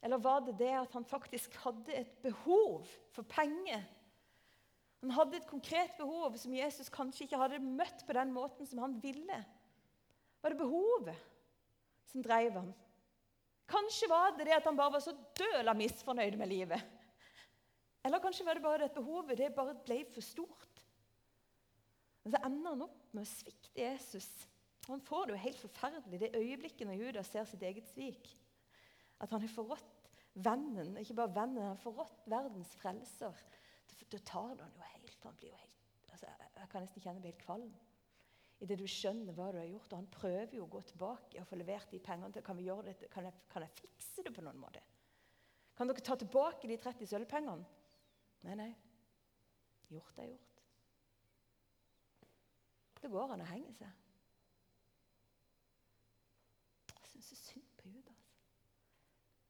Eller 0.04 0.20
var 0.22 0.44
det 0.44 0.54
det 0.60 0.70
at 0.76 0.92
han 0.94 1.06
faktisk 1.08 1.56
hadde 1.64 1.96
et 1.96 2.12
behov 2.22 2.86
for 3.10 3.26
penger? 3.26 3.82
Han 5.02 5.14
hadde 5.16 5.40
et 5.40 5.48
konkret 5.48 5.96
behov 5.98 6.36
som 6.38 6.54
Jesus 6.54 6.92
kanskje 6.92 7.26
ikke 7.26 7.40
hadde 7.40 7.58
møtt 7.64 8.04
på 8.06 8.14
den 8.14 8.30
måten 8.32 8.68
som 8.68 8.84
han 8.84 8.94
ville. 9.02 9.40
Var 10.44 10.54
det 10.54 10.60
behovet 10.62 11.26
som 12.12 12.22
drev 12.22 12.60
ham? 12.60 12.70
Kanskje 13.66 14.10
var 14.12 14.36
det 14.36 14.46
det 14.46 14.58
at 14.60 14.68
han 14.68 14.78
bare 14.78 14.94
var 14.94 15.02
så 15.02 15.16
døla 15.40 15.74
misfornøyd 15.74 16.38
med 16.38 16.52
livet. 16.52 16.93
Eller 18.04 18.20
kanskje 18.20 18.44
var 18.44 18.58
det 18.58 18.64
bare 18.64 18.82
det 18.82 18.90
at 18.90 18.98
behovet 18.98 19.38
det 19.40 19.54
bare 19.56 19.76
ble 19.86 20.02
for 20.12 20.24
stort. 20.24 20.82
Men 22.24 22.34
så 22.34 22.40
ender 22.44 22.74
han 22.74 22.84
opp 22.86 23.00
med 23.12 23.24
å 23.24 23.28
svikte 23.30 23.80
Jesus. 23.80 24.28
Han 24.88 25.00
får 25.04 25.26
det 25.26 25.34
jo 25.34 25.42
helt 25.44 25.60
forferdelig 25.60 26.20
det 26.20 26.36
øyeblikket 26.36 26.88
når 26.88 27.00
Judas 27.00 27.30
ser 27.32 27.46
sitt 27.48 27.64
eget 27.64 27.88
svik. 27.88 28.28
At 29.20 29.32
han 29.32 29.40
har 29.40 29.52
forrådt 29.52 30.10
vennen, 30.34 30.96
ikke 31.00 31.16
bare 31.16 31.32
vennen, 31.36 31.62
han 31.62 31.76
har 31.76 31.80
forrådt 31.80 32.24
verdens 32.28 32.74
frelser. 32.80 33.44
Da 34.12 34.20
tar 34.20 34.56
det 34.56 34.66
han 34.66 34.76
jo 34.76 34.88
helt. 34.92 35.20
Han 35.24 35.36
blir 35.40 35.52
jo 35.52 35.60
helt 35.60 36.10
altså, 36.12 36.28
Jeg 36.28 36.68
kan 36.72 36.84
nesten 36.84 37.04
kjenne 37.04 37.20
meg 37.22 37.32
helt 37.32 37.44
kvalm. 37.44 37.70
Idet 38.64 38.78
du 38.80 38.84
skjønner 38.88 39.36
hva 39.36 39.48
du 39.52 39.60
har 39.60 39.70
gjort. 39.70 39.92
Og 39.92 40.00
han 40.02 40.10
prøver 40.12 40.58
jo 40.58 40.66
å 40.66 40.72
gå 40.74 40.82
tilbake 40.90 41.40
og 41.40 41.48
få 41.48 41.60
levert 41.60 41.92
de 41.92 42.02
pengene. 42.04 42.32
til, 42.32 42.44
Kan, 42.44 42.58
vi 42.60 42.68
gjøre 42.68 42.90
dette? 42.90 43.08
Kan, 43.12 43.28
jeg, 43.30 43.46
kan 43.52 43.64
jeg 43.64 43.76
fikse 43.80 44.26
det 44.26 44.34
på 44.36 44.44
noen 44.44 44.60
måte? 44.60 44.84
Kan 45.74 45.88
dere 45.90 46.04
ta 46.04 46.16
tilbake 46.20 46.68
de 46.70 46.76
30 46.78 47.10
sølvpengene? 47.10 47.83
Nei, 48.44 48.56
nei. 48.60 48.72
Gjort 49.88 50.18
er 50.20 50.28
gjort. 50.32 50.62
Det 53.00 53.10
går 53.12 53.34
an 53.34 53.44
å 53.44 53.48
henge 53.48 53.72
seg. 53.76 54.02
Jeg 56.94 57.10
syns 57.10 57.30
så 57.32 57.38
synd 57.40 57.66
på 57.80 57.90
Judas. 57.92 58.22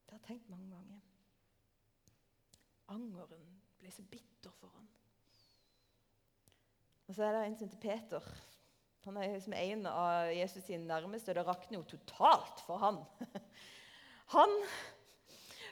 Det 0.05 0.15
har 0.15 0.19
jeg 0.19 0.27
tenkt 0.27 0.51
mange 0.51 0.67
ganger. 0.71 1.05
Angeren 2.91 3.47
ble 3.79 3.91
så 3.91 4.03
bitter 4.11 4.53
for 4.59 4.75
ham. 4.75 4.89
Og 7.05 7.15
så 7.15 7.25
er 7.25 7.35
det 7.35 7.45
en 7.45 7.57
som 7.57 7.69
heter 7.69 7.81
Peter. 7.81 8.27
Han 9.05 9.17
er 9.21 9.39
som 9.39 9.53
en 9.53 9.87
av 9.87 10.31
Jesus 10.33 10.65
sine 10.65 10.87
nærmeste, 10.89 11.31
og 11.31 11.37
det 11.37 11.47
rakner 11.47 11.77
jo 11.77 11.89
totalt 11.95 12.63
for 12.65 12.81
han. 12.81 13.03
Han, 14.33 14.49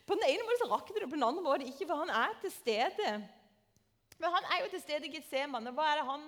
På 0.06 0.18
den 0.18 0.26
ene 0.28 0.44
måten 0.44 0.62
så 0.64 0.72
rakner 0.72 1.04
det, 1.04 1.10
på 1.12 1.18
den 1.18 1.30
andre 1.30 1.44
måten 1.46 1.70
ikke, 1.70 1.88
for 1.88 2.04
han 2.04 2.12
er 2.12 2.36
til 2.42 2.52
stede. 2.52 3.14
Men 4.20 4.36
han 4.36 4.50
er 4.52 4.64
jo 4.64 4.74
til 4.74 4.84
stede 4.84 5.08
i 5.08 5.14
Getsemane. 5.14 5.72
Hva 5.76 5.88
er 5.92 6.02
det 6.02 6.10
han 6.10 6.28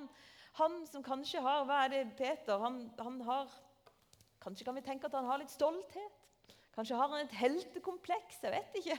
han 0.55 0.85
som 0.87 1.03
kanskje 1.03 1.41
har 1.43 1.65
Hva 1.67 1.81
er 1.83 1.91
det 1.91 2.03
Peter? 2.17 2.59
Han, 2.61 2.85
han 2.99 3.21
har 3.27 3.51
Kanskje 4.45 4.67
kan 4.67 4.75
vi 4.77 4.83
tenke 4.85 5.09
at 5.09 5.15
han 5.17 5.25
har 5.25 5.39
litt 5.41 5.49
stolthet. 5.49 6.19
Kanskje 6.75 6.97
har 6.99 7.09
han 7.09 7.23
et 7.23 7.33
heltekompleks. 7.33 8.43
Jeg 8.43 8.53
vet 8.53 8.75
ikke. 8.77 8.97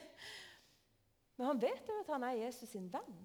Men 1.37 1.47
han 1.53 1.61
vet 1.63 1.87
jo 1.87 1.99
at 2.01 2.11
han 2.11 2.25
er 2.27 2.41
Jesus 2.41 2.73
sin 2.73 2.89
venn. 2.91 3.21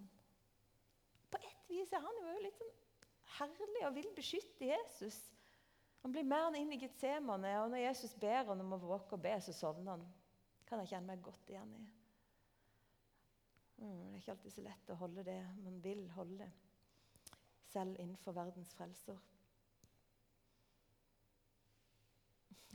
På 1.34 1.40
et 1.42 1.64
vis 1.72 1.90
er 1.96 2.04
han 2.04 2.20
jo 2.22 2.36
litt 2.44 2.60
sånn 2.62 2.78
herlig 3.40 3.84
og 3.88 3.96
vil 3.96 4.12
beskytte 4.14 4.70
Jesus. 4.70 5.18
Han 6.04 6.14
blir 6.14 6.28
mer 6.30 6.54
inn 6.60 6.70
i 6.76 6.78
Getsemane, 6.84 7.56
og 7.64 7.72
når 7.74 7.88
Jesus 7.88 8.14
ber 8.22 8.52
han 8.52 8.62
om 8.62 8.78
å 8.78 8.82
våke 8.84 9.18
og 9.18 9.24
be, 9.24 9.34
så 9.42 9.56
sovner 9.56 9.96
han. 9.96 10.06
Kan 10.72 10.80
jeg 10.80 10.94
kjenne 10.94 11.12
meg 11.12 11.20
godt 11.20 11.50
igjen 11.52 11.72
i. 11.76 11.82
Mm, 13.82 14.04
det 14.08 14.14
er 14.14 14.20
ikke 14.22 14.34
alltid 14.38 14.54
så 14.54 14.62
lett 14.64 14.92
å 14.94 14.96
holde 15.02 15.24
det 15.28 15.40
man 15.60 15.82
vil 15.84 16.06
holde 16.16 16.46
selv 17.68 17.98
innenfor 18.00 18.38
verdens 18.38 18.72
frelser. 18.78 19.18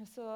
Så 0.04 0.26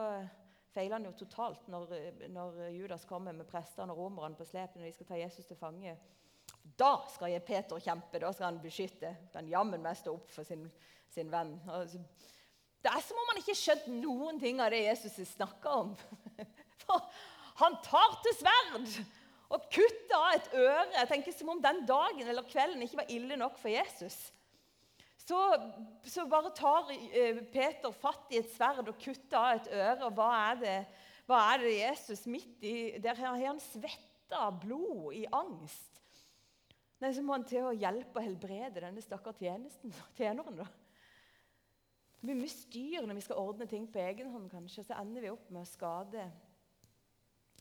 feiler 0.73 0.97
han 0.97 1.09
jo 1.11 1.12
totalt 1.21 1.69
når, 1.69 1.93
når 2.33 2.62
Judas 2.73 3.05
kommer 3.05 3.37
med 3.37 3.49
prestene 3.50 3.93
og 3.93 4.07
romerne 4.07 4.38
på 4.38 4.47
slep 4.49 4.79
når 4.79 4.88
de 4.88 4.93
skal 4.97 5.11
ta 5.11 5.19
Jesus 5.21 5.50
til 5.50 5.61
fange. 5.61 5.93
Da 6.81 6.95
skal 7.12 7.35
jeg 7.35 7.45
Peter 7.45 7.83
kjempe, 7.83 8.23
da 8.23 8.31
skal 8.33 8.55
han 8.55 8.62
beskytte. 8.62 9.11
Den 9.35 9.52
jammen 9.52 9.85
meg 9.85 9.99
stå 10.00 10.14
opp 10.17 10.33
for 10.33 10.49
sin, 10.49 10.64
sin 11.12 11.29
venn. 11.29 11.59
Altså, 11.69 12.00
det 12.81 12.88
er 12.88 13.05
som 13.05 13.21
om 13.21 13.35
han 13.35 13.43
ikke 13.43 13.59
skjønte 13.59 13.99
noen 14.00 14.40
ting 14.40 14.64
av 14.64 14.73
det 14.73 14.81
Jesus 14.87 15.19
snakker 15.35 15.83
om. 15.83 15.93
For 16.81 17.05
han 17.61 17.79
tar 17.85 18.19
til 18.25 18.37
sverd 18.38 18.90
og 19.50 19.64
kutter 19.73 20.19
av 20.19 20.35
et 20.37 20.52
øre. 20.55 20.85
Jeg 20.99 21.09
tenker 21.11 21.35
Som 21.37 21.55
om 21.55 21.62
den 21.62 21.85
dagen 21.87 22.29
eller 22.29 22.47
kvelden 22.49 22.83
ikke 22.85 23.02
var 23.02 23.11
ille 23.12 23.38
nok 23.40 23.59
for 23.59 23.73
Jesus 23.73 24.19
så, 25.31 25.38
så, 26.02 26.25
bare 26.26 26.50
tar 26.57 26.90
eh, 26.90 27.38
Peter 27.52 27.93
fatt 27.95 28.33
i 28.35 28.40
et 28.40 28.50
sverd 28.50 28.88
og 28.90 28.99
kutter 28.99 29.38
av 29.38 29.61
et 29.61 29.71
øre. 29.76 30.09
Og 30.09 30.17
hva 30.17 30.31
er 30.49 30.61
det, 30.62 30.76
hva 31.29 31.40
er 31.52 31.64
det 31.64 31.76
Jesus 31.76 32.25
midt 32.31 32.67
i 32.67 32.75
Der 33.02 33.19
har 33.21 33.38
han 33.38 33.62
svetta 33.62 34.49
blod 34.62 35.14
i 35.14 35.26
angst. 35.31 36.00
Nei, 37.00 37.12
Så 37.14 37.23
må 37.25 37.37
han 37.37 37.47
til 37.49 37.69
å 37.69 37.76
hjelpe 37.76 38.19
og 38.21 38.26
helbrede 38.26 38.83
denne 38.83 39.05
stakkars 39.05 39.38
tjeneren. 39.40 40.59
da. 40.59 40.67
Det 42.21 42.26
blir 42.29 42.37
mye 42.43 42.52
styr 42.52 43.07
når 43.07 43.17
vi 43.17 43.25
skal 43.25 43.40
ordne 43.40 43.69
ting 43.71 43.87
på 43.88 44.02
egen 44.02 44.29
hånd, 44.35 44.50
kanskje. 44.52 44.85
Så 44.85 44.99
ender 44.99 45.25
vi 45.25 45.33
opp 45.33 45.47
med 45.49 45.62
å 45.62 45.71
skade. 45.71 46.26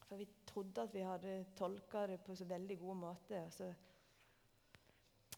For 0.09 0.17
vi 0.17 0.25
trodde 0.49 0.81
at 0.81 0.93
vi 0.93 1.05
hadde 1.05 1.33
tolka 1.57 2.07
det 2.09 2.17
på 2.25 2.33
så 2.35 2.47
veldig 2.49 2.79
god 2.81 2.97
måte. 2.97 3.43
Altså, 3.43 3.69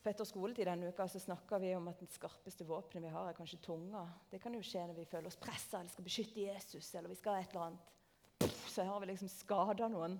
for 0.01 0.09
etter 0.09 0.25
skoletid 0.25 0.65
denne 0.65 0.89
uka 0.89 1.05
så 1.11 1.19
snakka 1.21 1.59
vi 1.61 1.73
om 1.75 1.89
at 1.91 1.99
det 1.99 2.09
skarpeste 2.15 2.65
våpenet 2.65 3.09
vi 3.09 3.11
har, 3.13 3.27
er 3.29 3.37
kanskje 3.37 3.59
tunga. 3.61 4.05
Det 4.31 4.39
kan 4.41 4.55
jo 4.55 4.63
skje 4.65 4.85
når 4.87 4.97
vi 4.97 5.09
føler 5.11 5.27
oss 5.29 5.37
pressa 5.41 5.81
eller 5.81 5.93
skal 5.93 6.07
beskytte 6.07 6.45
Jesus. 6.47 6.93
eller 6.95 7.11
vi 7.11 7.19
skal 7.19 7.41
et 7.41 7.51
eller 7.51 7.67
annet. 7.67 7.91
Så 8.71 8.87
har 8.87 9.03
vi 9.03 9.11
liksom 9.11 9.29
skada 9.29 9.91
noen 9.91 10.15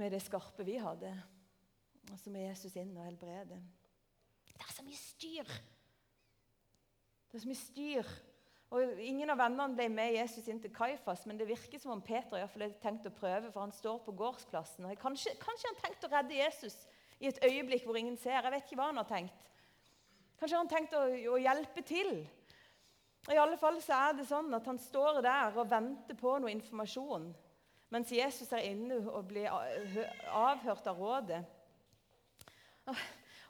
med 0.00 0.12
det 0.16 0.22
skarpe 0.24 0.64
vi 0.64 0.78
hadde. 0.80 1.12
Og 2.08 2.18
så 2.18 2.32
må 2.32 2.40
Jesus 2.40 2.74
inn 2.80 2.96
og 2.96 3.04
helbrede. 3.04 3.60
Det 4.48 4.64
er 4.64 4.72
så 4.72 4.86
mye 4.86 4.98
styr! 4.98 5.52
Det 7.26 7.36
er 7.36 7.44
så 7.44 7.50
mye 7.52 7.60
styr. 7.60 8.10
Og 8.74 9.00
Ingen 9.00 9.30
av 9.30 9.38
vennene 9.38 9.76
ble 9.78 9.86
med 9.92 10.16
Jesus 10.16 10.48
inn 10.50 10.58
til 10.62 10.72
Kaifas, 10.74 11.22
men 11.26 11.38
det 11.38 11.46
virker 11.48 11.78
som 11.78 11.92
om 11.94 12.02
Peter 12.02 12.40
i 12.40 12.42
hadde 12.42 12.72
tenkt 12.82 13.06
å 13.06 13.14
prøve, 13.14 13.52
for 13.52 13.62
han 13.62 13.74
står 13.74 14.00
på 14.04 14.14
gårdsplassen. 14.18 14.88
og 14.88 14.98
Kanskje, 14.98 15.36
kanskje 15.42 15.70
han 15.70 15.82
tenkte 15.84 16.08
å 16.08 16.14
redde 16.16 16.40
Jesus 16.40 16.80
i 17.20 17.30
et 17.30 17.38
øyeblikk 17.46 17.86
hvor 17.86 17.98
ingen 17.98 18.18
ser. 18.18 18.40
Jeg 18.42 18.52
vet 18.52 18.66
ikke 18.66 18.80
hva 18.80 18.90
han 18.90 19.00
har 19.00 19.08
tenkt. 19.08 19.52
Kanskje 20.40 20.58
han 20.58 20.66
har 20.66 20.74
tenkt 20.74 20.96
å, 20.98 21.04
å 21.36 21.38
hjelpe 21.40 21.84
til. 21.86 22.10
Og 23.26 23.32
I 23.34 23.40
alle 23.42 23.58
fall 23.58 23.78
så 23.82 23.96
er 23.96 24.18
det 24.18 24.26
sånn 24.28 24.54
at 24.54 24.66
Han 24.68 24.78
står 24.78 25.22
der 25.24 25.56
og 25.58 25.70
venter 25.70 26.18
på 26.18 26.36
noe 26.38 26.52
informasjon 26.54 27.32
mens 27.94 28.10
Jesus 28.10 28.50
er 28.50 28.66
inne 28.66 28.98
og 29.06 29.28
blir 29.30 29.46
avhørt 29.46 30.88
av 30.90 30.98
rådet. 30.98 31.38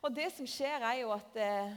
Og 0.04 0.12
Det 0.14 0.26
som 0.36 0.48
skjer, 0.48 0.84
er 0.84 0.98
jo 1.00 1.12
at 1.14 1.38
eh, 1.40 1.72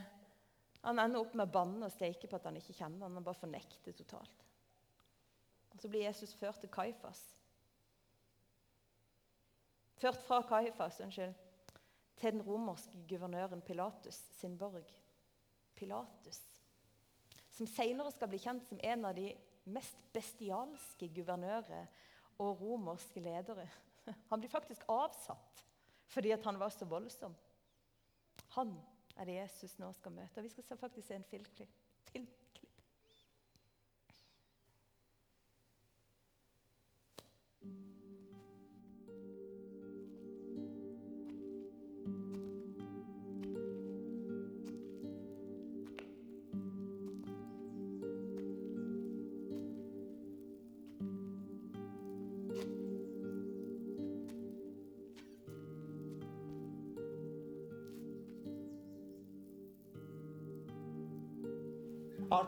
han 0.82 1.00
ender 1.02 1.20
opp 1.20 1.34
med 1.36 1.50
å 1.50 1.52
banne 1.52 1.88
og 1.88 1.94
steike 1.94 2.30
på 2.30 2.38
at 2.38 2.48
han 2.48 2.58
ikke 2.60 2.76
kjenner 2.78 3.06
han, 3.06 3.18
han 3.20 3.26
bare 3.26 3.42
fornekter 3.42 3.96
totalt. 3.98 4.46
Og 5.74 5.82
Så 5.82 5.92
blir 5.92 6.08
Jesus 6.08 6.34
ført 6.34 6.62
til 6.62 6.72
Kaifas. 6.72 7.22
Ført 10.00 10.22
fra 10.24 10.42
Kaifas, 10.48 11.02
unnskyld 11.04 11.36
til 12.20 12.36
den 12.36 12.44
romerske 12.44 13.00
guvernøren 13.08 13.62
Pilatus 13.64 14.18
sin 14.40 14.58
borg. 14.60 14.88
Pilatus, 15.76 16.42
som 17.56 17.68
senere 17.68 18.12
skal 18.12 18.28
bli 18.32 18.40
kjent 18.44 18.66
som 18.68 18.80
en 18.84 19.06
av 19.08 19.16
de 19.16 19.30
mest 19.72 20.00
bestialske 20.16 21.08
guvernører 21.16 21.88
og 22.40 22.60
romerske 22.62 23.24
ledere. 23.24 23.68
Han 24.32 24.42
blir 24.42 24.52
faktisk 24.52 24.84
avsatt 24.92 25.66
fordi 26.10 26.32
han 26.42 26.58
var 26.58 26.72
så 26.74 26.88
voldsom. 26.90 27.36
Han 28.56 28.72
er 29.20 29.28
det 29.28 29.36
Jesus 29.36 29.76
nå 29.80 29.92
skal 29.94 30.16
møte. 30.16 30.40
Og 30.40 30.44
Vi 30.44 30.50
skal 30.50 30.78
faktisk 30.78 31.08
se 31.08 31.16
en 31.20 31.28
filmklipp. 31.28 31.76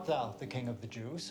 Art 0.02 0.08
thou 0.08 0.34
uh, 0.34 0.36
the 0.36 0.46
king 0.48 0.66
of 0.66 0.80
the 0.80 0.88
Jews? 0.88 1.30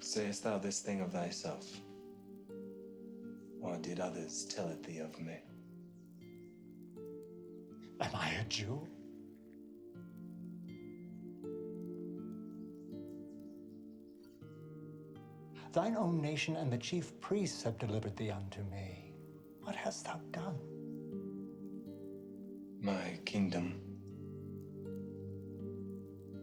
Sayest 0.00 0.44
thou 0.44 0.58
this 0.58 0.80
thing 0.80 1.00
of 1.00 1.12
thyself? 1.12 1.80
Or 3.62 3.78
did 3.78 4.00
others 4.00 4.44
tell 4.54 4.68
it 4.68 4.82
thee 4.82 4.98
of 4.98 5.18
me? 5.18 5.38
Am 8.02 8.10
I 8.14 8.32
a 8.32 8.44
Jew? 8.50 8.86
Thine 15.72 15.96
own 15.96 16.20
nation 16.20 16.56
and 16.56 16.70
the 16.70 16.76
chief 16.76 17.18
priests 17.22 17.62
have 17.62 17.78
delivered 17.78 18.14
thee 18.14 18.30
unto 18.30 18.60
me. 18.64 19.14
What 19.62 19.74
hast 19.74 20.04
thou 20.04 20.20
done? 20.32 20.58
My 22.82 23.18
kingdom 23.24 23.89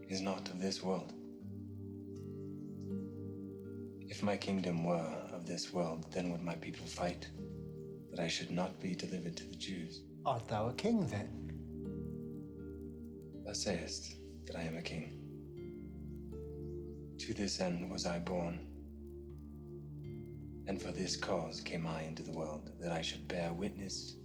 is 0.08 0.20
not 0.22 0.48
of 0.48 0.60
this 0.60 0.82
world. 0.82 1.12
If 4.08 4.22
my 4.22 4.36
kingdom 4.36 4.84
were 4.84 5.14
of 5.32 5.46
this 5.46 5.72
world, 5.72 6.06
then 6.12 6.32
would 6.32 6.42
my 6.42 6.54
people 6.54 6.86
fight 6.86 7.28
that 8.10 8.18
I 8.18 8.26
should 8.26 8.50
not 8.50 8.80
be 8.80 8.94
delivered 8.94 9.36
to 9.36 9.44
the 9.44 9.56
Jews. 9.56 10.00
Art 10.24 10.48
thou 10.48 10.68
a 10.68 10.72
king 10.72 11.06
then? 11.06 11.28
Thou 13.44 13.52
sayest 13.52 14.16
that 14.46 14.56
I 14.56 14.62
am 14.62 14.78
a 14.78 14.82
king. 14.82 15.14
To 17.18 17.34
this 17.34 17.60
end 17.60 17.90
was 17.90 18.06
I 18.06 18.18
born. 18.18 18.60
And 20.66 20.80
for 20.80 20.90
this 20.90 21.16
cause 21.16 21.60
came 21.60 21.86
I 21.86 22.02
into 22.02 22.22
the 22.22 22.32
world, 22.32 22.70
that 22.80 22.92
I 22.92 23.02
should 23.02 23.28
bear 23.28 23.52
witness 23.52 24.16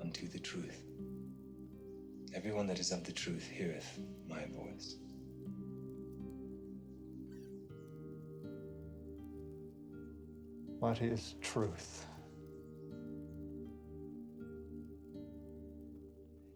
unto 0.00 0.28
the 0.28 0.38
truth. 0.38 0.85
Everyone 2.36 2.66
that 2.66 2.78
is 2.78 2.92
of 2.92 3.02
the 3.02 3.12
truth 3.12 3.48
heareth 3.48 3.98
my 4.28 4.44
voice. 4.54 4.96
What 10.78 11.00
is 11.00 11.34
truth? 11.40 12.04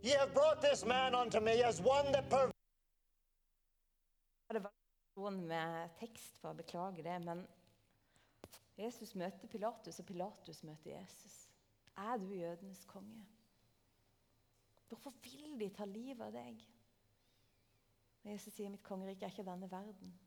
Ye 0.03 0.11
have 0.11 0.35
brought 0.35 0.61
this 0.61 0.85
man 0.85 1.15
unto 1.15 1.41
me 1.41 1.63
as 1.63 1.81
one 1.81 2.13
that 2.13 2.29
per 2.29 2.51
Det 4.53 4.63
var 4.63 4.73
noen 5.17 5.47
med 5.49 5.97
tekst, 5.99 6.37
for 6.43 6.53
å 6.53 6.59
beklage 6.61 7.03
det, 7.07 7.17
men 7.25 7.47
Jesus 8.77 9.15
møter 9.15 9.49
Pilatus, 9.49 10.01
og 10.01 10.07
Pilatus 10.07 10.63
møter 10.63 10.99
Jesus. 10.99 11.47
Er 11.97 12.19
du 12.19 12.35
jødenes 12.35 12.85
konge? 12.85 13.25
Hvorfor 14.91 15.15
vil 15.23 15.55
de 15.61 15.69
ta 15.71 15.87
livet 15.87 16.25
av 16.27 16.35
deg? 16.35 16.65
Og 18.25 18.33
Jesus 18.33 18.53
sier, 18.53 18.69
'Mitt 18.69 18.83
kongerike 18.83 19.25
er 19.25 19.31
ikke 19.31 19.47
denne 19.47 19.71
verden.' 19.71 20.19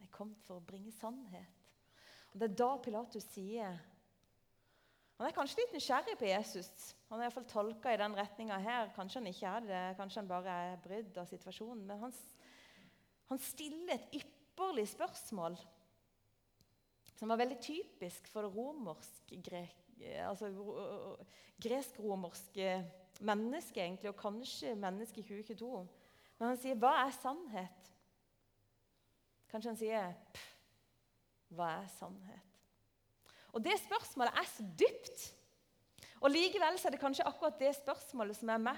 Jeg 0.00 0.10
kom 0.10 0.34
for 0.44 0.60
å 0.60 0.64
bringe 0.64 0.92
sannhet. 0.92 1.66
Og 2.32 2.40
Det 2.40 2.50
er 2.50 2.54
da 2.54 2.76
Pilatus 2.82 3.26
sier 3.32 3.80
Han 5.18 5.28
er 5.28 5.34
kanskje 5.34 5.60
litt 5.60 5.72
nysgjerrig 5.72 6.16
på 6.18 6.26
Jesus. 6.26 6.96
Han 7.08 7.20
er 7.20 7.28
iallfall 7.28 7.44
tolka 7.46 7.92
i 7.94 7.98
den 8.00 8.16
retninga 8.18 8.56
her. 8.58 8.88
Kanskje 8.96 9.20
han 9.20 9.28
ikke 9.30 9.46
er 9.46 9.60
det, 9.68 9.82
kanskje 9.96 10.20
han 10.20 10.28
bare 10.28 10.56
er 10.72 10.80
brydd 10.82 11.20
av 11.22 11.28
situasjonen. 11.30 11.84
Men 11.86 12.00
han, 12.00 12.14
han 13.30 13.38
stiller 13.38 13.94
et 13.94 14.16
ypperlig 14.18 14.88
spørsmål 14.90 15.54
som 17.14 17.30
var 17.30 17.38
veldig 17.38 17.60
typisk 17.62 18.26
for 18.26 18.42
det 18.42 18.50
romersk 18.56 19.36
altså, 20.26 20.50
gresk-romerske 21.62 22.68
mennesket, 23.20 23.82
egentlig, 23.82 24.10
og 24.10 24.16
kanskje 24.16 24.74
menneske 24.74 25.20
i 25.20 25.22
2022. 25.22 25.88
Men 26.38 26.48
han 26.48 26.56
sier, 26.56 26.74
'Hva 26.74 27.06
er 27.06 27.10
sannhet?' 27.10 27.92
Kanskje 29.48 29.70
han 29.70 29.76
sier, 29.76 30.14
'Hva 31.50 31.68
er 31.82 31.86
sannhet?' 31.86 32.60
Og 33.52 33.64
Det 33.64 33.72
spørsmålet 33.78 34.32
er 34.34 34.44
så 34.44 34.64
dypt. 34.78 35.36
Og 36.20 36.30
Likevel 36.30 36.78
er 36.84 36.90
det 36.90 37.00
kanskje 37.00 37.26
akkurat 37.26 37.58
det 37.58 37.74
spørsmålet 37.76 38.36
som 38.36 38.48
er 38.48 38.56
med 38.56 38.76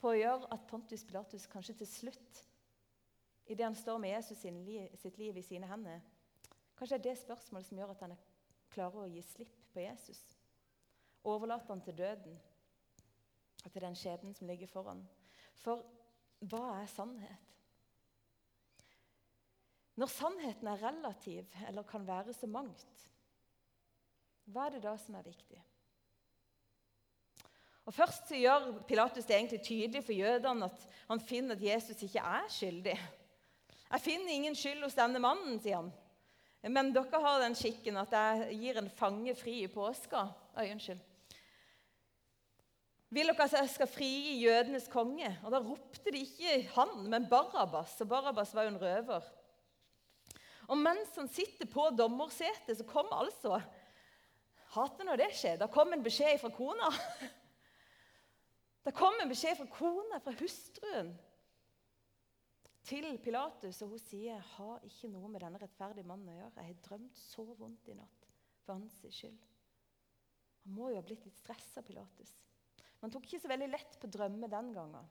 på 0.00 0.08
å 0.08 0.18
gjøre 0.18 0.52
at 0.52 0.66
Pontus 0.68 1.04
Pilatus 1.04 1.46
kanskje 1.46 1.74
til 1.74 1.86
slutt, 1.86 2.44
idet 3.46 3.64
han 3.64 3.74
står 3.74 3.98
med 3.98 4.10
Jesus 4.10 4.38
sitt 5.00 5.18
liv 5.18 5.36
i 5.36 5.42
sine 5.42 5.66
hender 5.66 6.00
Kanskje 6.78 6.94
er 6.94 7.02
det 7.02 7.18
spørsmålet 7.18 7.66
som 7.66 7.78
gjør 7.78 7.90
at 7.90 8.00
han 8.00 8.12
klarer 8.70 9.02
å 9.02 9.10
gi 9.10 9.22
slipp 9.22 9.54
på 9.72 9.80
Jesus. 9.82 10.20
Overlate 11.24 11.72
han 11.72 11.80
til 11.82 11.96
døden 11.98 12.36
og 13.68 13.74
til 13.74 13.84
den 13.84 13.96
skjebnen 13.96 14.34
som 14.34 14.48
ligger 14.48 14.70
foran. 14.70 15.02
For 15.60 15.84
hva 16.48 16.78
er 16.78 16.88
sannhet? 16.88 17.44
Når 19.98 20.08
sannheten 20.12 20.70
er 20.70 20.80
relativ 20.80 21.56
eller 21.68 21.84
kan 21.84 22.06
være 22.06 22.32
så 22.32 22.46
mangt, 22.48 23.08
hva 24.48 24.68
er 24.68 24.76
det 24.76 24.84
da 24.86 24.94
som 24.96 25.18
er 25.18 25.26
viktig? 25.26 25.58
Og 27.88 27.94
Først 27.96 28.28
så 28.28 28.36
gjør 28.36 28.70
Pilatus 28.88 29.26
det 29.26 29.36
egentlig 29.36 29.60
tydelig 29.64 30.04
for 30.04 30.16
jødene 30.16 30.68
at 30.68 30.88
han 31.08 31.20
finner 31.20 31.56
at 31.56 31.64
Jesus 31.64 32.02
ikke 32.04 32.20
er 32.24 32.48
skyldig. 32.52 32.96
Jeg 33.90 34.04
finner 34.04 34.32
ingen 34.32 34.56
skyld 34.56 34.84
hos 34.84 34.96
denne 34.96 35.20
mannen, 35.24 35.56
sier 35.60 35.80
han. 35.80 35.92
Men 36.68 36.92
dere 36.92 37.20
har 37.24 37.40
den 37.40 37.56
skikken 37.56 37.96
at 38.00 38.12
jeg 38.12 38.58
gir 38.60 38.80
en 38.80 38.90
fange 38.92 39.34
fri 39.36 39.62
i 39.64 39.70
påska. 39.72 40.26
Oi, 40.56 40.68
unnskyld. 40.72 41.07
Vil 43.08 43.30
dere 43.30 43.46
at 43.46 43.56
jeg 43.56 43.70
skal 43.72 43.88
frigi 43.88 44.34
jødenes 44.42 44.88
konge? 44.92 45.30
Og 45.44 45.52
Da 45.54 45.60
ropte 45.64 46.12
de 46.12 46.20
ikke 46.26 46.60
han, 46.74 46.94
men 47.08 47.28
Barabas. 47.30 47.96
Og 48.04 48.08
Barabas 48.08 48.54
var 48.54 48.66
jo 48.66 48.74
en 48.74 48.82
røver. 48.82 49.28
Og 50.68 50.76
mens 50.76 51.14
han 51.16 51.30
sitter 51.32 51.66
på 51.70 51.88
dommersetet, 51.96 52.76
så 52.76 52.84
kom 52.84 53.08
altså 53.16 53.60
Hater 54.74 55.08
når 55.08 55.22
det 55.22 55.30
skjer. 55.32 55.56
Da 55.56 55.70
kom 55.72 55.92
en 55.92 56.04
beskjed 56.04 56.36
fra 56.42 56.50
kona. 56.52 56.90
Da 58.84 58.92
kom 58.96 59.16
en 59.20 59.28
beskjed 59.32 59.56
fra 59.56 59.66
kona, 59.72 60.20
fra 60.24 60.32
hustruen, 60.38 61.10
til 62.88 63.18
Pilatus, 63.20 63.82
og 63.84 63.90
hun 63.92 64.00
sier, 64.00 64.38
har 64.54 64.84
ikke 64.86 65.10
noe 65.12 65.28
med 65.28 65.42
denne 65.44 65.60
rettferdige 65.60 66.08
mannen 66.08 66.30
å 66.32 66.36
gjøre.' 66.38 66.54
'Jeg 66.56 66.68
har 66.70 66.84
drømt 66.86 67.18
så 67.20 67.44
vondt 67.58 67.90
i 67.92 67.96
natt 67.98 68.28
for 68.64 68.78
hans 68.78 68.96
skyld.' 69.02 69.42
Han 70.64 70.72
må 70.72 70.88
jo 70.88 70.96
ha 70.96 71.04
blitt 71.04 71.26
litt 71.26 71.36
stressa, 71.36 71.82
Pilatus. 71.82 72.32
Men 72.98 73.06
han 73.06 73.14
tok 73.14 73.28
ikke 73.28 73.42
så 73.44 73.50
veldig 73.50 73.70
lett 73.70 73.98
på 74.02 74.10
drømmer 74.10 74.50
den 74.50 74.72
gangen. 74.74 75.10